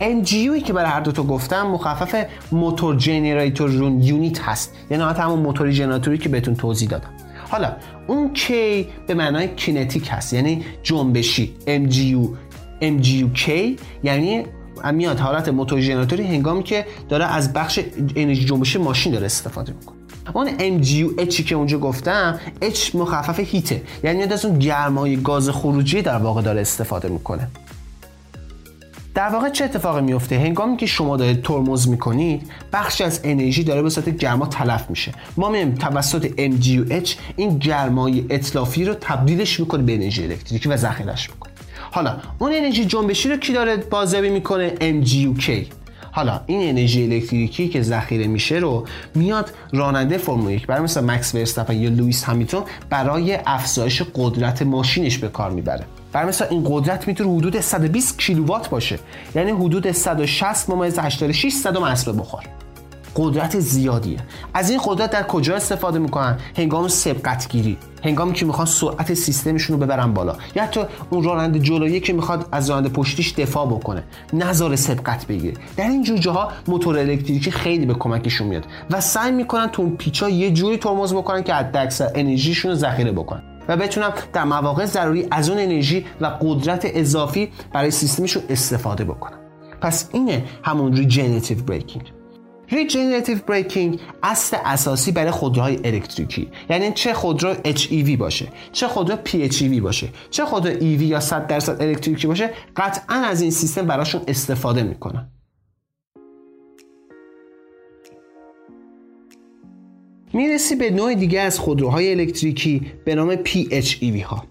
MGUی 0.00 0.62
که 0.62 0.72
برای 0.72 0.90
هر 0.90 1.00
دو 1.00 1.12
تا 1.12 1.22
گفتم 1.22 1.66
مخفف 1.66 2.24
موتور 2.52 2.96
جنریتور 2.96 3.70
رون 3.70 4.02
یونیت 4.02 4.40
هست. 4.40 4.74
یعنی 4.90 5.02
همون 5.02 5.38
موتوری 5.38 5.72
جنراتوری 5.72 6.18
که 6.18 6.28
بهتون 6.28 6.54
توضیح 6.54 6.88
دادم. 6.88 7.10
حالا 7.50 7.76
اون 8.06 8.34
K 8.34 8.50
به 9.06 9.14
معنای 9.14 9.54
کینتیک 9.54 10.08
هست. 10.10 10.32
یعنی 10.32 10.64
جنبشی. 10.82 11.54
MGU 11.66 12.28
MGUK 12.82 13.50
یعنی 14.02 14.44
میاد 14.92 15.18
حالت 15.18 15.48
موتور 15.48 15.80
ژنراتوری 15.80 16.22
هنگامی 16.22 16.62
که 16.62 16.86
داره 17.08 17.24
از 17.24 17.52
بخش 17.52 17.80
انرژی 18.16 18.44
جنبشی 18.44 18.78
ماشین 18.78 19.12
داره 19.12 19.26
استفاده 19.26 19.72
می‌کنه. 19.72 19.95
اون 20.32 20.48
MGU 20.58 21.28
که 21.28 21.54
اونجا 21.54 21.78
گفتم 21.78 22.40
H 22.62 22.94
مخفف 22.94 23.40
هیته 23.40 23.82
یعنی 24.04 24.22
از 24.22 24.44
اون 24.44 24.58
گرمای 24.58 25.16
گاز 25.16 25.48
خروجی 25.50 26.02
در 26.02 26.18
واقع 26.18 26.42
داره 26.42 26.60
استفاده 26.60 27.08
می‌کنه. 27.08 27.48
در 29.14 29.28
واقع 29.28 29.48
چه 29.48 29.64
اتفاقی 29.64 30.00
میفته 30.00 30.38
هنگامی 30.38 30.76
که 30.76 30.86
شما 30.86 31.16
دارید 31.16 31.42
ترمز 31.42 31.88
می‌کنید 31.88 32.50
بخشی 32.72 33.04
از 33.04 33.20
انرژی 33.24 33.64
داره 33.64 33.82
به 33.82 33.90
صورت 33.90 34.08
گرما 34.08 34.46
تلف 34.46 34.90
میشه. 34.90 35.12
ما 35.36 35.48
میایم 35.48 35.74
توسط 35.74 36.26
MGUH 36.26 37.10
این 37.36 37.58
گرمای 37.58 38.26
اطلافی 38.30 38.84
رو 38.84 38.94
تبدیلش 38.94 39.60
می‌کنه 39.60 39.82
به 39.82 39.94
انرژی 39.94 40.24
الکتریکی 40.24 40.68
و 40.68 40.76
ذخیرهش 40.76 41.30
می‌کنه. 41.30 41.52
حالا 41.90 42.16
اون 42.38 42.52
انرژی 42.54 42.84
جنبشی 42.84 43.28
رو 43.28 43.36
کی 43.36 43.52
داره 43.52 43.76
بازیابی 43.76 44.30
می‌کنه؟ 44.30 44.74
MGUK 44.80 45.50
حالا 46.16 46.40
این 46.46 46.68
انرژی 46.68 47.02
الکتریکی 47.02 47.68
که 47.68 47.82
ذخیره 47.82 48.26
میشه 48.26 48.54
رو 48.54 48.86
میاد 49.14 49.50
راننده 49.72 50.18
فرمول 50.18 50.52
1 50.52 50.66
برای 50.66 50.82
مثلا 50.82 51.06
مکس 51.06 51.34
ورستاپن 51.34 51.76
یا 51.76 51.90
لوئیس 51.90 52.24
همیلتون 52.24 52.62
برای 52.90 53.38
افزایش 53.46 54.02
قدرت 54.14 54.62
ماشینش 54.62 55.18
به 55.18 55.28
کار 55.28 55.50
می‌بره. 55.50 55.84
برای 56.12 56.28
مثلا 56.28 56.48
این 56.48 56.64
قدرت 56.66 57.08
می‌تونه 57.08 57.36
حدود 57.36 57.60
120 57.60 58.18
کیلووات 58.18 58.70
باشه. 58.70 58.98
یعنی 59.34 59.50
حدود 59.50 59.90
160 59.90 60.70
ممیز 60.70 60.98
86 60.98 61.52
صدم 61.52 61.82
اصل 61.82 62.18
بخور. 62.18 62.42
قدرت 63.16 63.58
زیادیه. 63.58 64.18
از 64.54 64.70
این 64.70 64.80
قدرت 64.84 65.10
در 65.10 65.22
کجا 65.22 65.56
استفاده 65.56 65.98
می‌کنن؟ 65.98 66.38
هنگام 66.56 66.88
سبقت 66.88 67.48
گیری 67.48 67.78
هنگامی 68.04 68.32
که 68.32 68.46
می‌خوان 68.46 68.66
سرعت 68.66 69.14
سیستمشون 69.14 69.80
رو 69.80 69.86
ببرن 69.86 70.14
بالا. 70.14 70.36
یا 70.54 70.62
حتی 70.62 70.80
اون 71.10 71.22
راننده 71.22 71.58
جلویی 71.58 72.00
که 72.00 72.12
می‌خواد 72.12 72.48
از 72.52 72.70
راننده 72.70 72.88
پشتیش 72.88 73.34
دفاع 73.34 73.66
بکنه. 73.66 74.04
نظر 74.32 74.76
سبقت 74.76 75.26
بگیره. 75.26 75.54
در 75.76 75.88
این 75.88 76.02
جور 76.02 76.18
جاها 76.18 76.52
موتور 76.68 76.98
الکتریکی 76.98 77.50
خیلی 77.50 77.86
به 77.86 77.94
کمکشون 77.94 78.46
میاد 78.46 78.64
و 78.90 79.00
سعی 79.00 79.32
می‌کنن 79.32 79.66
تو 79.66 79.82
اون 79.82 79.96
پیچا 79.96 80.28
یه 80.28 80.50
جوری 80.50 80.76
ترمز 80.76 81.14
بکنن 81.14 81.42
که 81.42 81.54
حداکثر 81.54 82.10
انرژیشون 82.14 82.70
رو 82.70 82.76
ذخیره 82.76 83.12
بکنن. 83.12 83.42
و 83.68 83.76
بتونن 83.76 84.10
در 84.32 84.44
مواقع 84.44 84.84
ضروری 84.84 85.26
از 85.30 85.50
اون 85.50 85.58
انرژی 85.58 86.04
و 86.20 86.26
قدرت 86.26 86.90
اضافی 86.94 87.48
برای 87.72 87.90
سیستمشون 87.90 88.42
استفاده 88.48 89.04
بکنن. 89.04 89.38
پس 89.80 90.08
اینه 90.12 90.44
همون 90.62 90.92
regenerative 90.92 91.62
braking 91.62 92.12
regenerative 92.70 93.38
braking 93.46 94.00
اصل 94.22 94.56
اساسی 94.64 95.12
برای 95.12 95.30
خودروهای 95.30 95.78
الکتریکی. 95.84 96.48
یعنی 96.70 96.92
چه 96.92 97.14
خودرو 97.14 97.54
HEV 97.54 98.16
باشه 98.18 98.48
چه 98.72 98.88
خودرو 98.88 99.18
PHEV 99.24 99.80
باشه 99.80 100.08
چه 100.30 100.44
خودرو 100.44 100.80
EV 100.80 101.02
یا 101.02 101.20
100 101.20 101.46
درصد 101.46 101.82
الکتریکی 101.82 102.26
باشه 102.26 102.50
قطعا 102.76 103.16
از 103.16 103.42
این 103.42 103.50
سیستم 103.50 103.86
براشون 103.86 104.20
استفاده 104.28 104.82
می‌کنن. 104.82 105.30
می‌رسی 110.32 110.76
به 110.76 110.90
نوع 110.90 111.14
دیگه 111.14 111.40
از 111.40 111.58
خودروهای 111.58 112.10
الکتریکی 112.10 112.92
به 113.04 113.14
نام 113.14 113.36
PHEV 113.36 114.22
ها. 114.22 114.44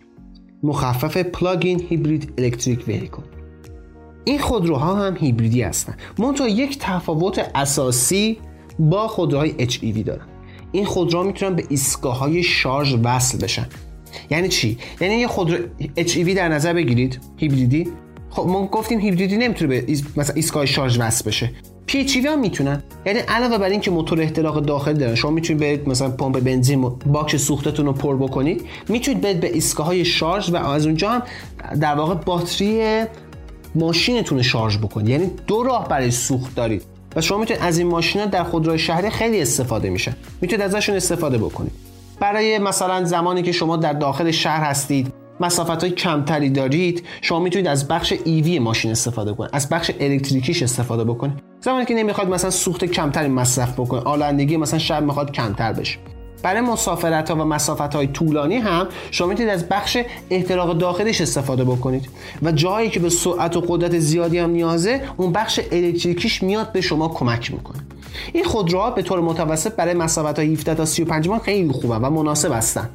مخفف 0.64 1.18
plug-in 1.18 1.86
hybrid 1.90 2.34
electric 2.38 2.88
vehicle 2.88 3.35
این 4.26 4.40
خودروها 4.40 4.96
هم 4.96 5.18
هیبریدی 5.18 5.62
هستن. 5.62 5.98
منتها 6.20 6.48
یک 6.48 6.78
تفاوت 6.80 7.52
اساسی 7.56 8.38
با 8.80 9.08
خودروهای 9.08 9.68
HEV 9.70 10.04
دارن. 10.06 10.26
این 10.72 10.86
خودروها 10.86 11.24
می‌تونن 11.24 11.56
به 11.56 11.64
ایستگاه 11.70 12.20
های 12.20 12.44
شارژ 12.44 12.96
وصل 13.04 13.38
بشن. 13.38 13.68
یعنی 14.30 14.48
چی؟ 14.48 14.78
یعنی 15.02 15.16
یه 15.16 15.28
خودرو 15.28 15.58
HEV 15.98 16.30
در 16.30 16.50
نظر 16.50 16.74
بگیرید. 16.74 17.20
هیبریدی؟ 17.38 17.88
خب 18.30 18.48
ما 18.48 18.68
گفتیم 18.68 19.00
هیبریدی 19.00 19.38
نمی‌تونه 19.38 19.82
به 19.82 19.94
مثلا 20.18 20.36
ایستگاه 20.36 20.66
شارژ 20.66 21.00
وصل 21.00 21.26
بشه. 21.26 21.52
PHEV 21.88 22.26
ها 22.26 22.40
می‌تونن. 22.40 22.84
یعنی 23.06 23.20
علاوه 23.20 23.58
بر 23.58 23.70
اینکه 23.70 23.92
موتور 23.92 24.22
احتراق 24.22 24.60
داخلی 24.60 24.94
دارن 24.94 25.16
شما 25.16 25.32
می‌تونید 25.32 25.62
برید 25.62 25.90
مثلا 25.90 26.10
پمپ 26.10 26.40
بنزین 26.40 26.82
باکس 26.90 27.36
سوختتون 27.36 27.86
رو 27.86 27.94
پر 27.94 28.18
بکنید. 28.18 28.62
می‌تونید 28.90 29.22
برید 29.22 29.40
به 29.40 29.54
ایستگاه 29.54 29.86
های 29.86 30.06
شارژ 30.06 30.50
و 30.50 30.56
از 30.56 30.86
اونجا 30.86 31.10
هم 31.10 31.24
در 31.82 31.96
واقع 31.96 32.14
باتری 32.14 33.04
ماشینتون 33.76 34.38
رو 34.38 34.44
شارژ 34.44 34.78
بکنید. 34.78 35.10
یعنی 35.10 35.32
دو 35.48 35.64
راه 35.64 35.88
برای 35.88 36.12
سوخت 36.12 36.56
دارید. 36.56 36.84
و 37.16 37.22
شما 37.22 37.38
می‌تونید 37.38 37.64
از 37.64 37.78
این 37.78 37.88
ماشینا 37.88 38.26
در 38.26 38.44
خودروی 38.44 38.80
شهری 38.80 39.10
خیلی 39.10 39.42
استفاده 39.42 39.90
میشه. 39.90 40.16
می‌تونید 40.42 40.66
ازشون 40.66 40.96
استفاده 40.96 41.38
بکنید. 41.38 41.72
برای 42.20 42.60
مثلا 42.60 43.04
زمانی 43.04 43.42
که 43.42 43.52
شما 43.52 43.78
در 43.78 43.94
داخل 43.94 44.32
شهر 44.32 44.64
هستید 44.64 45.14
مسافت 45.40 45.84
های 45.84 45.92
کمتری 45.92 46.50
دارید 46.50 47.04
شما 47.22 47.40
می‌تونید 47.40 47.68
از 47.68 47.88
بخش 47.88 48.14
ایوی 48.26 48.60
ماشین 48.60 48.92
استفاده 48.92 49.34
کنید. 49.34 49.50
از 49.54 49.70
بخش 49.70 49.92
الکتریکیش 50.00 50.64
استفاده 50.64 51.04
بکنید. 51.04 51.34
زمانی 51.62 51.86
که 51.86 51.94
نمی‌خواد 51.94 52.30
مثلا 52.30 52.50
سوخت 52.50 52.86
کمتری 52.86 53.28
مصرف 53.28 53.74
بکنید 53.74 54.04
آلندگی 54.04 54.58
مثلا 54.58 54.80
شب 54.80 55.04
می‌خواد 55.04 55.32
کمتر 55.32 55.74
بشه. 55.74 55.98
برای 56.46 56.62
مسافرت 56.62 57.32
ها 57.32 57.36
و 57.36 57.40
مسافت 57.40 57.96
های 57.96 58.08
طولانی 58.08 58.56
هم 58.56 58.88
شما 59.12 59.28
می‌تونید 59.28 59.52
از 59.52 59.70
بخش 59.70 59.98
احتراق 60.30 60.78
داخلیش 60.78 61.22
استفاده 61.22 61.64
بکنید 61.64 62.10
و 62.44 62.52
جایی 62.52 62.90
که 62.90 63.00
به 63.00 63.10
سرعت 63.10 63.58
و 63.58 63.62
قدرت 63.62 64.00
زیادی 64.00 64.38
هم 64.38 64.50
نیازه 64.50 65.02
اون 65.18 65.32
بخش 65.32 65.60
الکتریکیش 65.72 66.44
میاد 66.44 66.72
به 66.72 66.82
شما 66.82 67.08
کمک 67.08 67.52
می‌کنه. 67.52 67.78
این 68.34 68.44
خودروها 68.44 68.92
به 68.92 69.02
طور 69.02 69.22
متوسط 69.22 69.76
برای 69.76 69.94
مسافت 69.94 70.40
های 70.40 70.54
17 70.54 70.76
تا 70.76 70.86
35 70.86 71.28
مایل 71.28 71.42
خیلی 71.42 71.72
خوبه 71.72 71.96
و 71.96 72.10
مناسب 72.10 72.54
هستن. 72.54 72.90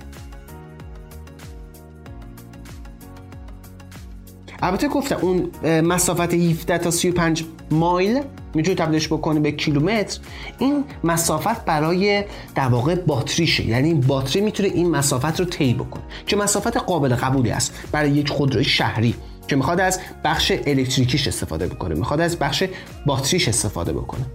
البته 4.62 4.88
گفتم 4.88 5.18
اون 5.20 5.50
مسافت 5.80 6.34
17 6.34 6.78
تا 6.78 6.90
35 6.90 7.44
مایل 7.70 8.22
می‌تونی 8.54 8.76
تبدیلش 8.76 9.08
بکنی 9.08 9.40
به 9.40 9.52
کیلومتر. 9.52 10.18
این 10.58 10.84
مسافت 11.04 11.64
برای 11.64 12.24
در 12.54 12.68
واقع 12.68 12.94
باتریشه. 12.94 13.66
یعنی 13.66 13.94
باتری 13.94 14.40
می‌تونه 14.40 14.68
این 14.68 14.90
مسافت 14.90 15.40
رو 15.40 15.46
طی 15.46 15.74
بکنه 15.74 16.02
که 16.26 16.36
مسافت 16.36 16.76
قابل 16.76 17.14
قبولی 17.14 17.50
است 17.50 17.74
برای 17.92 18.10
یک 18.10 18.28
خودروی 18.28 18.64
شهری 18.64 19.14
که 19.48 19.56
می‌خواد 19.56 19.80
از 19.80 20.00
بخش 20.24 20.52
الکتریکیش 20.66 21.28
استفاده 21.28 21.66
بکنه 21.66 21.94
می‌خواد 21.94 22.20
از 22.20 22.38
بخش 22.38 22.64
باتریش 23.06 23.48
استفاده 23.48 23.92
بکنه. 23.92 24.26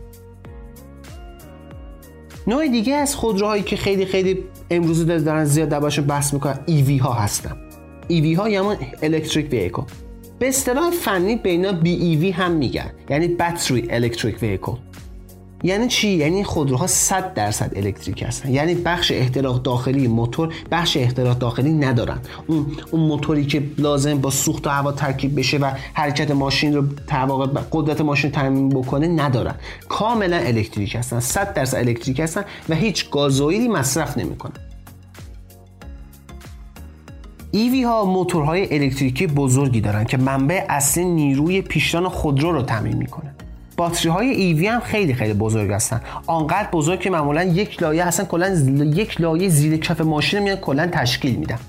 نوع 2.48 2.68
دیگه 2.68 2.96
از 2.96 3.16
خودروهایی 3.16 3.64
که 3.64 3.76
خیلی 3.76 4.06
خیلی 4.06 4.44
امروز 4.70 5.06
دارن 5.06 5.46
زیاد 5.46 5.70
دربارشون 5.70 6.06
بحث 6.06 6.34
می‌کنن 6.34 6.60
ایوی 6.66 6.98
ها 6.98 7.14
هستن. 7.14 7.58
ایوی 8.08 8.34
ها 8.34 8.50
یا 8.50 8.64
همون 8.64 8.78
الکتریک 9.04 9.52
ویکل 9.52 9.84
به 10.40 10.48
اصطلاح 10.48 10.92
فنی 10.92 11.36
به 11.36 11.50
اینا 11.50 11.72
BEV 11.72 12.34
هم 12.34 12.52
میگن. 12.52 12.92
یعنی 13.10 13.28
battery 13.28 13.88
electric 13.90 14.42
vehicle 14.42 14.78
یعنی 15.64 15.88
چی؟ 15.88 16.08
یعنی 16.08 16.44
خودروها 16.44 16.88
100 16.88 17.34
درصد 17.34 17.72
الکتریک 17.76 18.24
هستن. 18.24 18.50
یعنی 18.50 18.76
بخش 18.76 19.12
احتراق 19.12 19.62
داخلی 19.62 20.08
موتور 20.08 20.54
بخش 20.72 20.98
احتراق 20.98 21.38
داخلی 21.38 21.74
ندارن. 21.74 22.20
اون 22.48 22.66
اون 22.92 23.02
موتوری 23.02 23.46
که 23.46 23.64
لازم 23.78 24.18
با 24.18 24.30
سوخت 24.30 24.68
و 24.68 24.70
هوا 24.70 24.92
ترکیب 24.92 25.40
بشه 25.40 25.58
و 25.58 25.72
حرکت 25.94 26.32
ماشین 26.32 26.76
رو 26.76 26.84
واقع 27.28 27.62
قدرت 27.72 28.02
ماشین 28.02 28.32
تامین 28.32 28.70
بکنه 28.70 29.08
ندارن. 29.08 29.56
کاملا 29.90 30.38
الکتریک 30.38 30.96
هستن. 30.96 31.20
100 31.20 31.54
درصد 31.54 31.78
الکتریک 31.78 32.20
هستن 32.20 32.46
و 32.70 32.76
هیچ 32.76 33.10
گازوئیلی 33.10 33.68
مصرف 33.68 34.18
نمی‌کنن. 34.18 34.65
ایوی 37.56 37.84
ها 37.84 38.06
موتورهای 38.06 38.82
الکتریکی 38.82 39.28
بزرگی 39.28 39.82
دارن 39.82 40.04
که 40.04 40.18
منبع 40.18 40.66
اصلی 40.70 41.06
نیروی 41.06 41.62
پیشران 41.62 42.10
خودرو 42.10 42.52
رو 42.52 42.62
تامین 42.62 42.98
می‌کنه. 42.98 43.32
باتری 43.78 44.10
های 44.10 44.30
ایوی 44.30 44.68
هم 44.68 44.80
خیلی 44.80 45.14
خیلی 45.14 45.34
بزرگ 45.34 45.72
هستن. 45.72 46.02
آنقدر 46.28 46.70
بزرگ 46.72 47.00
که 47.00 47.10
معمولا 47.10 47.44
یک 47.44 47.82
لایه 47.82 48.06
هستن 48.06 48.24
کلا 48.24 48.48
یک 48.96 49.22
لایه 49.22 49.50
زیر 49.50 49.78
کف 49.78 50.02
ماشین 50.02 50.40
میان 50.40 50.58
کلا 50.58 50.88
تشکیل 50.88 51.36
میدن. 51.36 51.60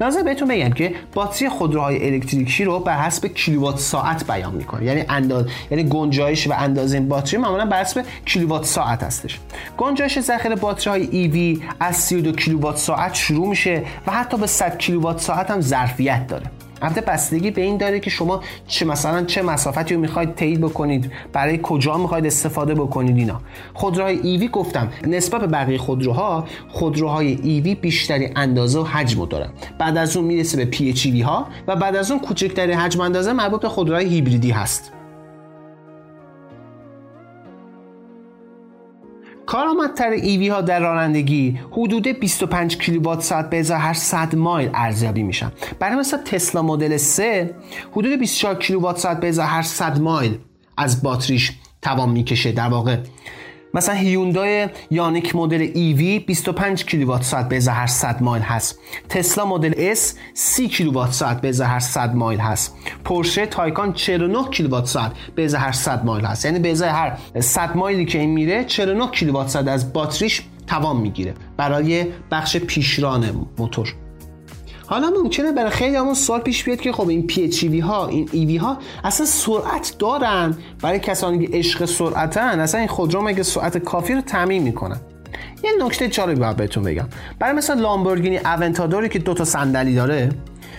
لازم 0.00 0.22
بهتون 0.22 0.48
بگم 0.48 0.70
که 0.70 0.94
باتری 1.14 1.48
خودروهای 1.48 2.14
الکتریکی 2.14 2.64
رو 2.64 2.80
بر 2.80 3.02
حسب 3.02 3.26
کیلووات 3.26 3.78
ساعت 3.78 4.26
بیان 4.26 4.54
می‌کنه. 4.54 4.84
یعنی 4.84 5.04
انداز 5.08 5.46
یعنی 5.70 5.84
گنجایش 5.84 6.46
و 6.46 6.52
اندازه 6.52 6.96
این 6.96 7.08
باتری 7.08 7.40
معمولا 7.40 7.66
بر 7.66 7.80
حسب 7.80 8.04
کیلووات 8.24 8.64
ساعت 8.64 9.02
هستش. 9.02 9.38
گنجایش 9.76 10.20
ذخیره 10.20 10.54
باتری 10.56 10.90
های 10.90 11.30
EV 11.58 11.62
از 11.80 11.96
32 11.96 12.32
کیلووات 12.32 12.76
ساعت 12.76 13.14
شروع 13.14 13.48
میشه 13.48 13.82
و 14.06 14.12
حتی 14.12 14.36
به 14.36 14.46
100 14.46 14.78
کیلووات 14.78 15.20
ساعت 15.20 15.50
هم 15.50 15.60
ظرفیت 15.60 16.26
داره. 16.26 16.46
البته 16.82 17.00
بستگی 17.00 17.50
به 17.50 17.62
این 17.62 17.76
داره 17.76 18.00
که 18.00 18.10
شما 18.10 18.40
چه 18.66 18.84
مثلا 18.84 19.24
چه 19.24 19.42
مسافتی 19.42 19.94
رو 19.94 20.00
می‌خواید 20.00 20.34
طی 20.34 20.56
بکنید 20.56 21.12
برای 21.32 21.60
کجا 21.62 21.96
می‌خواید 21.96 22.26
استفاده 22.26 22.74
بکنید 22.74 23.16
اینا. 23.16 23.40
خودروهای 23.74 24.18
ایوی 24.22 24.48
گفتم 24.48 24.88
نسبت 25.06 25.40
به 25.40 25.46
بقیه 25.46 25.78
خودروها 25.78 26.44
خودروهای 26.68 27.38
ایوی 27.42 27.74
بیشتری 27.74 28.30
اندازه 28.36 28.78
و 28.78 28.84
حجم 28.84 29.24
دارن. 29.24 29.48
بعد 29.78 29.96
از 29.96 30.16
اون 30.16 30.26
می‌رسه 30.26 30.56
به 30.56 30.64
پی 30.64 31.20
ها 31.20 31.46
و 31.66 31.76
بعد 31.76 31.96
از 31.96 32.10
اون 32.10 32.20
کوچکترین 32.20 32.78
حجم 32.78 33.00
اندازه 33.00 33.32
مربوط 33.32 33.60
به 33.60 33.68
خودروهای 33.68 34.06
هیبریدی 34.06 34.50
هست. 34.50 34.92
کارآمدتر 39.48 40.10
EV 40.10 40.48
ها 40.48 40.60
در 40.60 40.80
رانندگی. 40.80 41.58
حدود 41.70 42.08
25 42.08 42.76
کیلووات 42.76 43.20
ساعت 43.20 43.50
به 43.50 43.58
ازای 43.58 43.78
هر 43.78 43.92
100 43.92 44.34
مایل 44.34 44.70
ارزیابی 44.74 45.22
میشن. 45.22 45.52
برای 45.78 45.96
مثلا 45.96 46.20
تسلا 46.22 46.62
مدل 46.62 46.96
3 46.96 47.54
حدود 47.92 48.18
24 48.18 48.54
کیلووات 48.54 48.98
ساعت 48.98 49.20
به 49.20 49.28
ازای 49.28 49.46
هر 49.46 49.62
100 49.62 50.00
مایل 50.00 50.38
از 50.76 51.02
باتریش 51.02 51.52
توان 51.82 52.10
می‌کشه. 52.10 52.52
در 52.52 52.68
واقع 52.68 52.96
مثلا 53.74 53.94
هیوندای 53.94 54.68
آیونیک 54.90 55.36
مدل 55.36 55.70
EV 55.74 56.18
25 56.18 56.84
کیلووات 56.84 57.22
ساعت 57.22 57.48
به 57.48 57.60
هر 57.68 57.86
100 57.86 58.22
مایل 58.22 58.42
هست. 58.42 58.78
تسلا 59.08 59.44
مدل 59.44 59.94
S 59.94 59.98
30 60.34 60.68
کیلووات 60.68 61.12
ساعت 61.12 61.40
به 61.40 61.66
هر 61.66 61.78
100 61.78 62.14
مایل 62.14 62.40
هست. 62.40 62.76
پورشه 63.04 63.46
تایکان 63.46 63.92
49 63.92 64.50
کیلووات 64.50 64.86
ساعت 64.86 65.12
به 65.34 65.58
هر 65.58 65.72
100 65.72 66.04
مایل 66.04 66.24
هست. 66.24 66.44
یعنی 66.44 66.58
به 66.58 66.86
هر 66.86 67.18
100 67.40 67.76
مایلی 67.76 68.04
که 68.04 68.18
این 68.18 68.30
میره 68.30 68.64
49 68.64 69.06
کیلووات 69.06 69.48
ساعت 69.48 69.68
از 69.68 69.92
باتریش 69.92 70.42
توان 70.66 70.96
می‌گیره 70.96 71.34
برای 71.56 72.06
بخش 72.30 72.56
پیشران 72.56 73.46
موتور. 73.58 73.94
حالا 74.90 75.10
ممکنه 75.10 75.52
برای 75.52 75.70
خیلی 75.70 75.96
همون 75.96 76.14
سوال 76.14 76.40
پیش 76.40 76.64
بیاد 76.64 76.80
که 76.80 76.92
خب 76.92 77.08
این 77.08 77.26
پی 77.26 77.80
ها 77.80 78.06
این 78.06 78.28
ایوی 78.32 78.56
ها 78.56 78.78
اصلا 79.04 79.26
سرعت 79.26 79.94
دارن؟ 79.98 80.56
برای 80.82 80.98
کسانی 80.98 81.46
که 81.46 81.58
عشق 81.58 81.84
سرعتن 81.84 82.60
اصلا 82.60 82.80
این 82.80 82.88
خودرو 82.88 83.22
مگه 83.22 83.42
سرعت 83.42 83.78
کافی 83.78 84.14
رو 84.14 84.20
تعمین 84.20 84.62
می‌کنن 84.62 85.00
یه 85.64 85.70
نکته 85.84 86.08
جالبی 86.08 86.40
باید 86.40 86.56
بهتون 86.56 86.84
بگم. 86.84 87.08
برای 87.38 87.52
مثلا 87.52 87.80
لامبورگینی 87.80 88.38
اونتادوری 88.38 89.08
که 89.08 89.18
دو 89.18 89.34
تا 89.34 89.44
صندلی 89.44 89.94
داره 89.94 90.28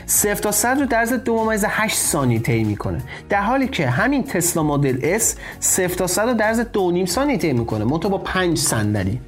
صفر 0.06 0.41
تا 0.41 0.52
صد 0.52 0.80
رو 0.80 0.86
در 0.86 1.02
از 1.02 1.13
2.8 1.13 1.93
ثانیه 1.93 2.39
طی 2.39 2.63
می‌کنه. 2.63 3.02
در 3.30 3.41
حالی 3.41 3.67
که 3.67 3.88
همین 3.88 4.24
تسلا 4.24 4.63
مدل 4.63 5.19
S 5.19 5.24
صفر 5.60 5.95
تا 5.95 6.08
صد 6.08 6.22
رو 6.22 6.34
در 6.34 6.50
از 6.50 6.62
2.5 6.62 7.06
ثانیه 7.06 7.38
طی 7.38 7.54
می‌کنه. 7.54 7.86
منتها 7.86 8.10
با 8.10 8.17
5 8.17 8.58
صندلی. 8.58 9.19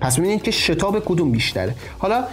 پس 0.00 0.18
ببینید 0.18 0.42
که 0.42 0.50
شتاب 0.50 1.04
کدوم 1.04 1.32
بیشتره. 1.32 1.74
حالا 1.98 2.24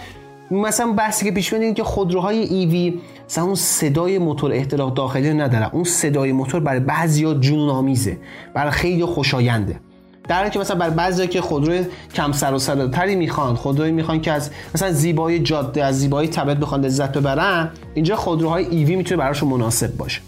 مثلا 0.50 0.92
بحثی 0.92 1.24
که 1.24 1.30
پیش 1.30 1.54
که 1.54 1.84
خودروهای 1.84 2.38
ایوی 2.38 3.00
مثلا 3.26 3.44
اون 3.44 3.54
صدای 3.54 4.18
موتور 4.18 4.52
احتراق 4.52 4.94
داخلی 4.94 5.34
نداره 5.34 5.74
اون 5.74 5.84
صدای 5.84 6.32
موتور 6.32 6.60
برای 6.60 6.80
بعضیا 6.80 7.34
جنون 7.34 7.68
آمیزه 7.68 8.16
برای 8.54 8.70
خیلی 8.70 9.04
خوشاینده. 9.04 9.80
در 10.28 10.48
که 10.48 10.58
مثلا 10.58 10.76
برای 10.76 10.94
بعضیا 10.94 11.26
که 11.26 11.40
خودروی 11.40 11.84
کم 12.14 12.32
سر 12.32 12.54
و 12.54 12.58
صداتری 12.58 13.16
می‌خوان 13.16 13.54
خودروی 13.54 13.90
می‌خوان 13.90 14.20
که 14.20 14.32
از 14.32 14.50
مثلا 14.74 14.92
زیبایی 14.92 15.38
جاده 15.38 15.84
از 15.84 16.00
زیبایی 16.00 16.28
طبیعت 16.28 16.56
بخوان 16.56 16.84
لذت 16.84 17.18
ببرن 17.18 17.70
اینجا 17.94 18.16
خودروهای 18.16 18.66
ایوی 18.66 18.96
می‌تونه 18.96 19.18
براشون 19.18 19.48
مناسب 19.48 19.96
باشه. 19.96 20.20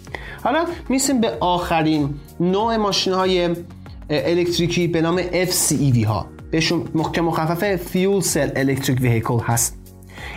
حالا 0.43 0.65
میسیم 0.89 1.21
به 1.21 1.33
آخرین 1.41 2.15
نوع 2.41 2.77
ماشین 2.77 3.13
های 3.13 3.49
الکتریکی 4.11 4.87
به 4.87 5.03
نام 5.03 5.23
FCEV 5.23 6.05
ها. 6.05 6.27
بهشون 6.51 6.85
که 7.13 7.21
مخفف 7.23 7.77
fuel 7.77 8.21
cell 8.21 8.51
electric 8.57 9.01
vehicle 9.01 9.39
هست. 9.39 9.80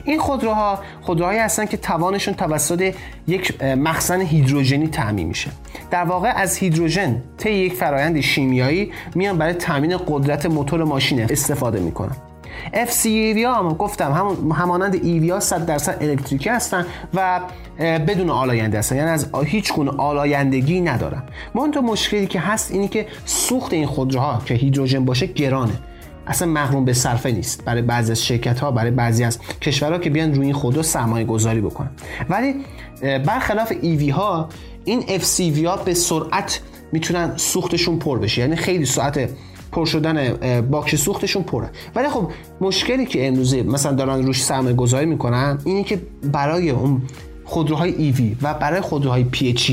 این 0.06 0.20
خودروها 0.20 0.80
خودروهایی 1.02 1.40
هستن 1.40 1.66
که 1.66 1.78
توانشون 1.78 2.34
توسط 2.34 2.94
یک 3.28 3.64
مخزن 3.64 4.22
هیدروژنی 4.22 4.88
تامین 4.88 5.28
میشه. 5.28 5.52
در 5.92 6.04
واقع 6.04 6.34
از 6.36 6.58
هیدروژن 6.58 7.22
طی 7.38 7.52
یک 7.52 7.74
فرایند 7.74 8.22
شیمیایی 8.22 8.92
میان 9.16 9.38
برای 9.38 9.54
تامین 9.54 9.98
قدرت 10.08 10.46
موتور 10.46 10.84
ماشین 10.84 11.22
استفاده 11.22 11.80
می‌کنن. 11.80 12.16
FCEV 12.74 13.38
ها 13.46 13.74
گفتم 13.74 14.12
همون 14.12 14.52
همانند 14.52 14.96
EV 14.96 15.30
ها 15.30 15.40
100 15.40 15.66
درصد 15.66 15.98
الکتریکی 16.02 16.50
هستن 16.50 16.86
و 17.14 17.42
بدون 17.80 18.30
آلاینده 18.30 18.80
هستن. 18.80 18.96
یعنی 18.96 19.10
از 19.10 19.30
هیچ 19.46 19.74
گونه 19.74 19.92
آلایندگی 19.92 20.82
ندارن. 20.82 21.24
منتها 21.56 21.82
مشکلی 21.82 22.28
که 22.28 22.40
هست 22.40 22.72
اینی 22.72 22.88
که 22.88 23.08
سوخت 23.26 23.74
این 23.74 23.86
خودروها 23.86 24.42
که 24.46 24.54
هیدروژن 24.54 25.06
باشه 25.06 25.26
گرانه. 25.26 25.74
اصلا 26.28 26.48
مقرون 26.48 26.86
به 26.86 26.94
صرفه 26.94 27.32
نیست. 27.32 27.66
برای 27.66 27.82
بعضی 27.82 28.12
از 28.12 28.26
شرکت 28.26 28.60
ها 28.60 28.72
برای 28.72 28.92
بعضی 28.92 29.24
از 29.24 29.40
کشورها 29.62 30.00
که 30.00 30.10
بیان 30.10 30.34
روی 30.34 30.46
این 30.46 30.54
خودرو 30.54 30.84
سرمایه 30.84 31.26
گذاری 31.26 31.62
بکنن. 31.62 31.90
ولی 32.30 32.56
برخلاف 33.02 33.74
EV 33.82 34.10
ها 34.10 34.50
این 34.86 35.02
FCV 35.02 35.66
ها 35.66 35.76
به 35.76 35.94
سرعت 35.94 36.62
می‌تونن 36.92 37.38
سوختشون 37.38 38.00
پر 38.00 38.20
بشه. 38.20 38.42
یعنی 38.42 38.56
خیلی 38.56 38.86
سرعت 38.86 39.30
پر 39.72 39.86
شدن 39.86 40.34
باکس 40.62 40.96
سوختشون 40.96 41.44
پره. 41.44 41.70
ولی 41.96 42.10
خب 42.10 42.32
مشکلی 42.62 43.06
که 43.06 43.28
امروزه 43.28 43.64
مثلا 43.64 43.92
دارن 43.92 44.26
روش 44.26 44.44
سرمایه 44.44 44.76
گذاری 44.76 45.06
می‌کنن 45.06 45.58
اینه 45.66 45.84
که 45.84 46.02
برای 46.32 46.70
اون 46.70 47.02
خودروهای 47.46 47.94
EV 47.96 48.38
و 48.42 48.54
برای 48.54 48.82
خودروهای 48.82 49.24
PHEV 49.24 49.72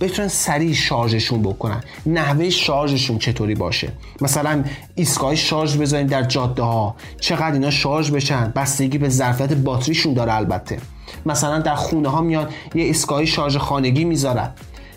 بتونن 0.00 0.28
سریع 0.28 0.72
شارژشون 0.72 1.42
بکنن. 1.42 1.80
نحوه 2.06 2.50
شارژشون 2.50 3.18
چطوری 3.18 3.54
باشه؟ 3.54 3.92
مثلا 4.20 4.64
ایستگاه 4.94 5.34
شارژ 5.34 5.76
بذارین 5.76 6.06
در 6.06 6.22
جاده 6.22 6.62
ها 6.62 6.96
چقدر 7.20 7.52
اینا 7.52 7.70
شارژ 7.70 8.10
بشن؟ 8.10 8.52
بستگی 8.56 8.98
به 8.98 9.08
ظرفیت 9.08 9.52
باتریشون 9.52 10.14
داره 10.14 10.34
البته. 10.34 10.78
مثلا 11.26 11.58
در 11.58 11.74
خونه 11.74 12.08
ها 12.08 12.20
میان 12.20 12.48
یه 12.74 12.84
ایستگاه 12.84 13.24
شارژ 13.24 13.56
خانگی 13.56 14.04
می‌ذارن. 14.04 14.50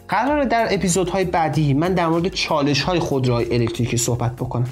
قراره 0.07 0.45
در 0.45 0.67
اپیزودهای 0.71 1.23
بعدی 1.23 1.73
من 1.73 1.93
در 1.93 2.07
مورد 2.07 2.27
چالش 2.27 2.81
های 2.81 2.99
خودروهای 2.99 3.53
الکتریکی 3.53 3.97
صحبت 3.97 4.35
بکنم. 4.35 4.67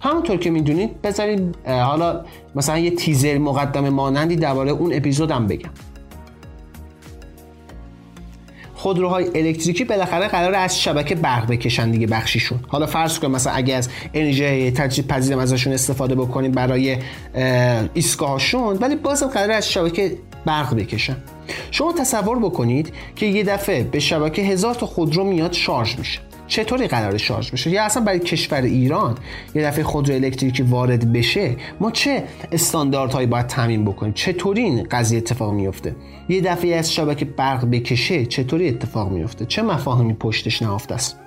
همونطور 0.00 0.36
که 0.36 0.50
می‌دونید 0.50 1.02
بذارید 1.02 1.56
حالا 1.66 2.24
مثلا 2.54 2.78
یه 2.78 2.90
تیزر 2.90 3.38
مقدم 3.38 3.88
مانندی 3.88 4.36
درباره 4.36 4.70
اون 4.70 4.94
اپیزودم 4.94 5.46
بگم. 5.46 5.70
خودروهای 8.80 9.24
الکتریکی 9.34 9.84
بالاخره 9.84 10.28
قرار 10.28 10.54
از 10.54 10.80
شبکه 10.80 11.14
برق 11.14 11.46
بکشن 11.46 11.90
دیگه 11.90 12.06
بخشیشون. 12.06 12.60
حالا 12.68 12.86
فرض 12.86 13.18
کن 13.18 13.28
مثلا 13.28 13.52
اگه 13.52 13.74
از 13.74 13.88
انرژی 14.14 14.70
تجدید 14.70 15.06
پذیرم 15.06 15.38
ازشون 15.38 15.72
استفاده 15.72 16.14
بکنیم 16.14 16.52
برای 16.52 16.96
ایستگاهشون 17.94 18.76
ولی 18.76 18.96
بازم 18.96 19.26
قرار 19.26 19.50
از 19.50 19.70
شبکه 19.70 20.16
برق 20.44 20.74
بکشن. 20.74 21.16
شما 21.70 21.92
تصور 21.92 22.38
بکنید 22.38 22.92
که 23.16 23.26
یه 23.26 23.44
دفعه 23.44 23.84
به 23.84 23.98
شبکه 23.98 24.42
هزار 24.42 24.74
تا 24.74 24.86
خودرو 24.86 25.24
میاد 25.24 25.52
شارژ 25.52 25.98
میشه. 25.98 26.20
چطوری 26.50 26.88
قرار 26.88 27.16
شارژ 27.16 27.50
بشه؟ 27.50 27.70
یا 27.70 27.84
اصلا 27.84 28.04
برای 28.04 28.18
کشور 28.18 28.62
ایران 28.62 29.18
یه 29.54 29.62
دفعه 29.62 29.84
خودرو 29.84 30.14
الکتریکی 30.14 30.62
وارد 30.62 31.12
بشه 31.12 31.56
ما 31.80 31.90
چه 31.90 32.24
استانداردهایی 32.52 33.26
باید 33.26 33.46
تعمین 33.46 33.84
بکنیم؟ 33.84 34.12
چطوری 34.12 34.62
این 34.62 34.86
قضیه 34.90 35.18
اتفاق 35.18 35.52
میفته 35.52 35.96
یه 36.28 36.40
دفعه 36.40 36.76
از 36.76 36.94
شبکه 36.94 37.24
برق 37.24 37.70
بکشه 37.70 38.26
چطوری 38.26 38.68
اتفاق 38.68 39.12
میفته 39.12 39.46
چه 39.46 39.62
مفاهیمی 39.62 40.12
پشتش 40.12 40.62
نهفته 40.62 40.94
است؟ 40.94 41.20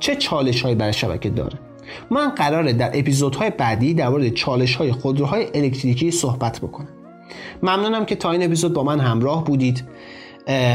چه 0.00 0.16
چالش 0.16 0.62
هایی 0.62 0.74
برای 0.74 0.92
شبکه 0.92 1.30
داره؟ 1.30 1.58
من 2.10 2.28
قراره 2.28 2.72
در 2.72 2.90
اپیزودهای 2.94 3.50
بعدی 3.50 3.94
در 3.94 4.08
مورد 4.08 4.28
چالش 4.28 4.76
های 4.76 4.92
خودروهای 4.92 5.46
الکتریکی 5.54 6.10
صحبت 6.10 6.60
بکنم. 6.60 6.88
ممنونم 7.62 8.04
که 8.04 8.16
تا 8.16 8.30
این 8.30 8.42
اپیزود 8.42 8.72
با 8.72 8.84
من 8.84 9.00
همراه 9.00 9.44
بودید. 9.44 9.84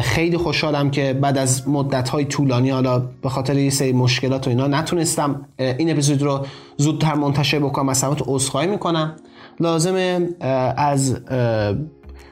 خیلی 0.01 0.37
خوشحالم 0.37 0.91
که 0.91 1.13
بعد 1.13 1.37
از 1.37 1.69
مدت 1.69 2.09
های 2.09 2.25
طولانی 2.25 2.69
حالا 2.69 2.99
به 2.99 3.29
خاطر 3.29 3.57
یه 3.57 3.69
سری 3.69 3.93
مشکلات 3.93 4.47
و 4.47 4.49
اینا 4.49 4.67
نتونستم 4.67 5.45
این 5.57 5.91
اپیزود 5.91 6.21
رو 6.21 6.45
زودتر 6.77 7.13
منتشر 7.13 7.59
بکنم 7.59 7.89
از 7.89 7.97
سمت 7.97 8.21
عذرخواهی 8.27 8.67
می‌کنم. 8.67 9.15
لازمه 9.59 10.29
از 10.77 11.17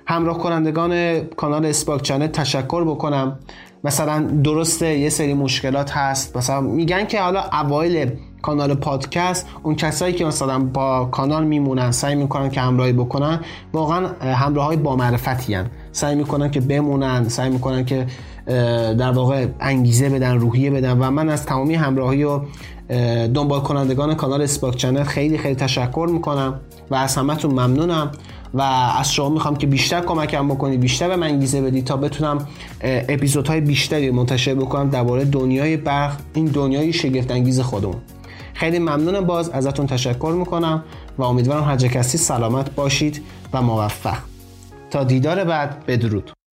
همراه 0.08 0.38
کنندگان 0.38 1.20
کانال 1.20 1.66
اسپاک 1.66 2.02
چنل 2.02 2.28
تشکر 2.28 2.84
بکنم. 2.84 3.40
مثلا 3.84 4.20
درسته 4.44 4.98
یه 4.98 5.10
سری 5.10 5.34
مشکلات 5.34 5.92
هست. 5.92 6.38
مثلا 6.38 6.62
میگن 6.62 7.06
که 7.06 7.22
حالا 7.22 7.44
اوایل 7.54 8.12
کانال 8.42 8.74
پادکست 8.74 9.48
اون 9.64 9.76
کسایی 9.76 10.14
که 10.14 10.26
مثلا 10.26 10.60
با 10.60 11.06
کانال 11.06 11.46
میمونن 11.46 11.92
سعی 11.92 12.16
می‌کنن 12.16 12.50
که 12.50 12.62
همراهی 12.62 12.94
بکنن 12.94 13.40
واقعا 13.74 14.08
همراه 14.22 14.66
های 14.66 14.78
با 14.78 14.96
معرفتی 14.96 15.54
هن. 15.54 15.70
سعی 15.92 16.16
می‌کنن 16.16 16.52
که 16.52 16.60
بمونن 16.62 17.30
سعی 17.30 17.50
می‌کنن 17.50 17.86
که 17.86 18.08
در 18.98 19.12
واقع 19.12 19.46
انگیزه 19.60 20.10
بدن 20.10 20.40
روحیه 20.40 20.72
بدن 20.72 21.00
و 21.00 21.12
من 21.12 21.30
از 21.30 21.46
تمامی 21.46 21.76
همراهی 21.76 22.24
و 22.24 22.42
دنبال 23.34 23.60
کنندگان 23.60 24.16
کانال 24.16 24.42
اسپاک 24.42 24.76
چنل 24.76 25.04
خیلی 25.04 25.38
خیلی 25.38 25.56
تشکر 25.56 26.08
می‌کنم 26.12 26.60
و 26.92 26.96
از 26.96 27.16
همتون 27.16 27.52
ممنونم 27.52 28.12
و 28.54 28.62
از 28.62 29.14
شما 29.14 29.30
می‌خوام 29.30 29.56
که 29.56 29.68
بیشتر 29.68 30.02
کمکم 30.02 30.48
بکنید 30.48 30.80
بیشتر 30.80 31.08
به 31.08 31.16
من 31.16 31.28
انگیزه 31.28 31.62
بدید 31.62 31.86
تا 31.86 31.98
بتونم 31.98 32.48
اپیزودهای 32.84 33.62
بیشتری 33.62 34.12
منتشر 34.12 34.54
بکنم 34.54 34.90
درباره 34.90 35.26
دنیای 35.26 35.78
برق 35.78 36.18
این 36.34 36.46
دنیای 36.46 36.94
شگفت 36.94 37.32
انگیز 37.32 37.60
خودمون. 37.60 37.96
خیلی 38.54 38.80
ممنونم 38.80 39.26
باز 39.26 39.50
ازتون 39.50 39.88
تشکر 39.88 40.34
می‌کنم 40.38 40.84
و 41.18 41.24
امیدوارم 41.24 41.64
هر 41.64 41.78
کسی 41.78 42.18
سلامت 42.18 42.76
باشید 42.76 43.22
و 43.54 43.62
موفق. 43.62 44.18
تا 44.92 45.04
دیدار 45.04 45.44
بعد 45.44 45.86
بدرود. 45.86 46.32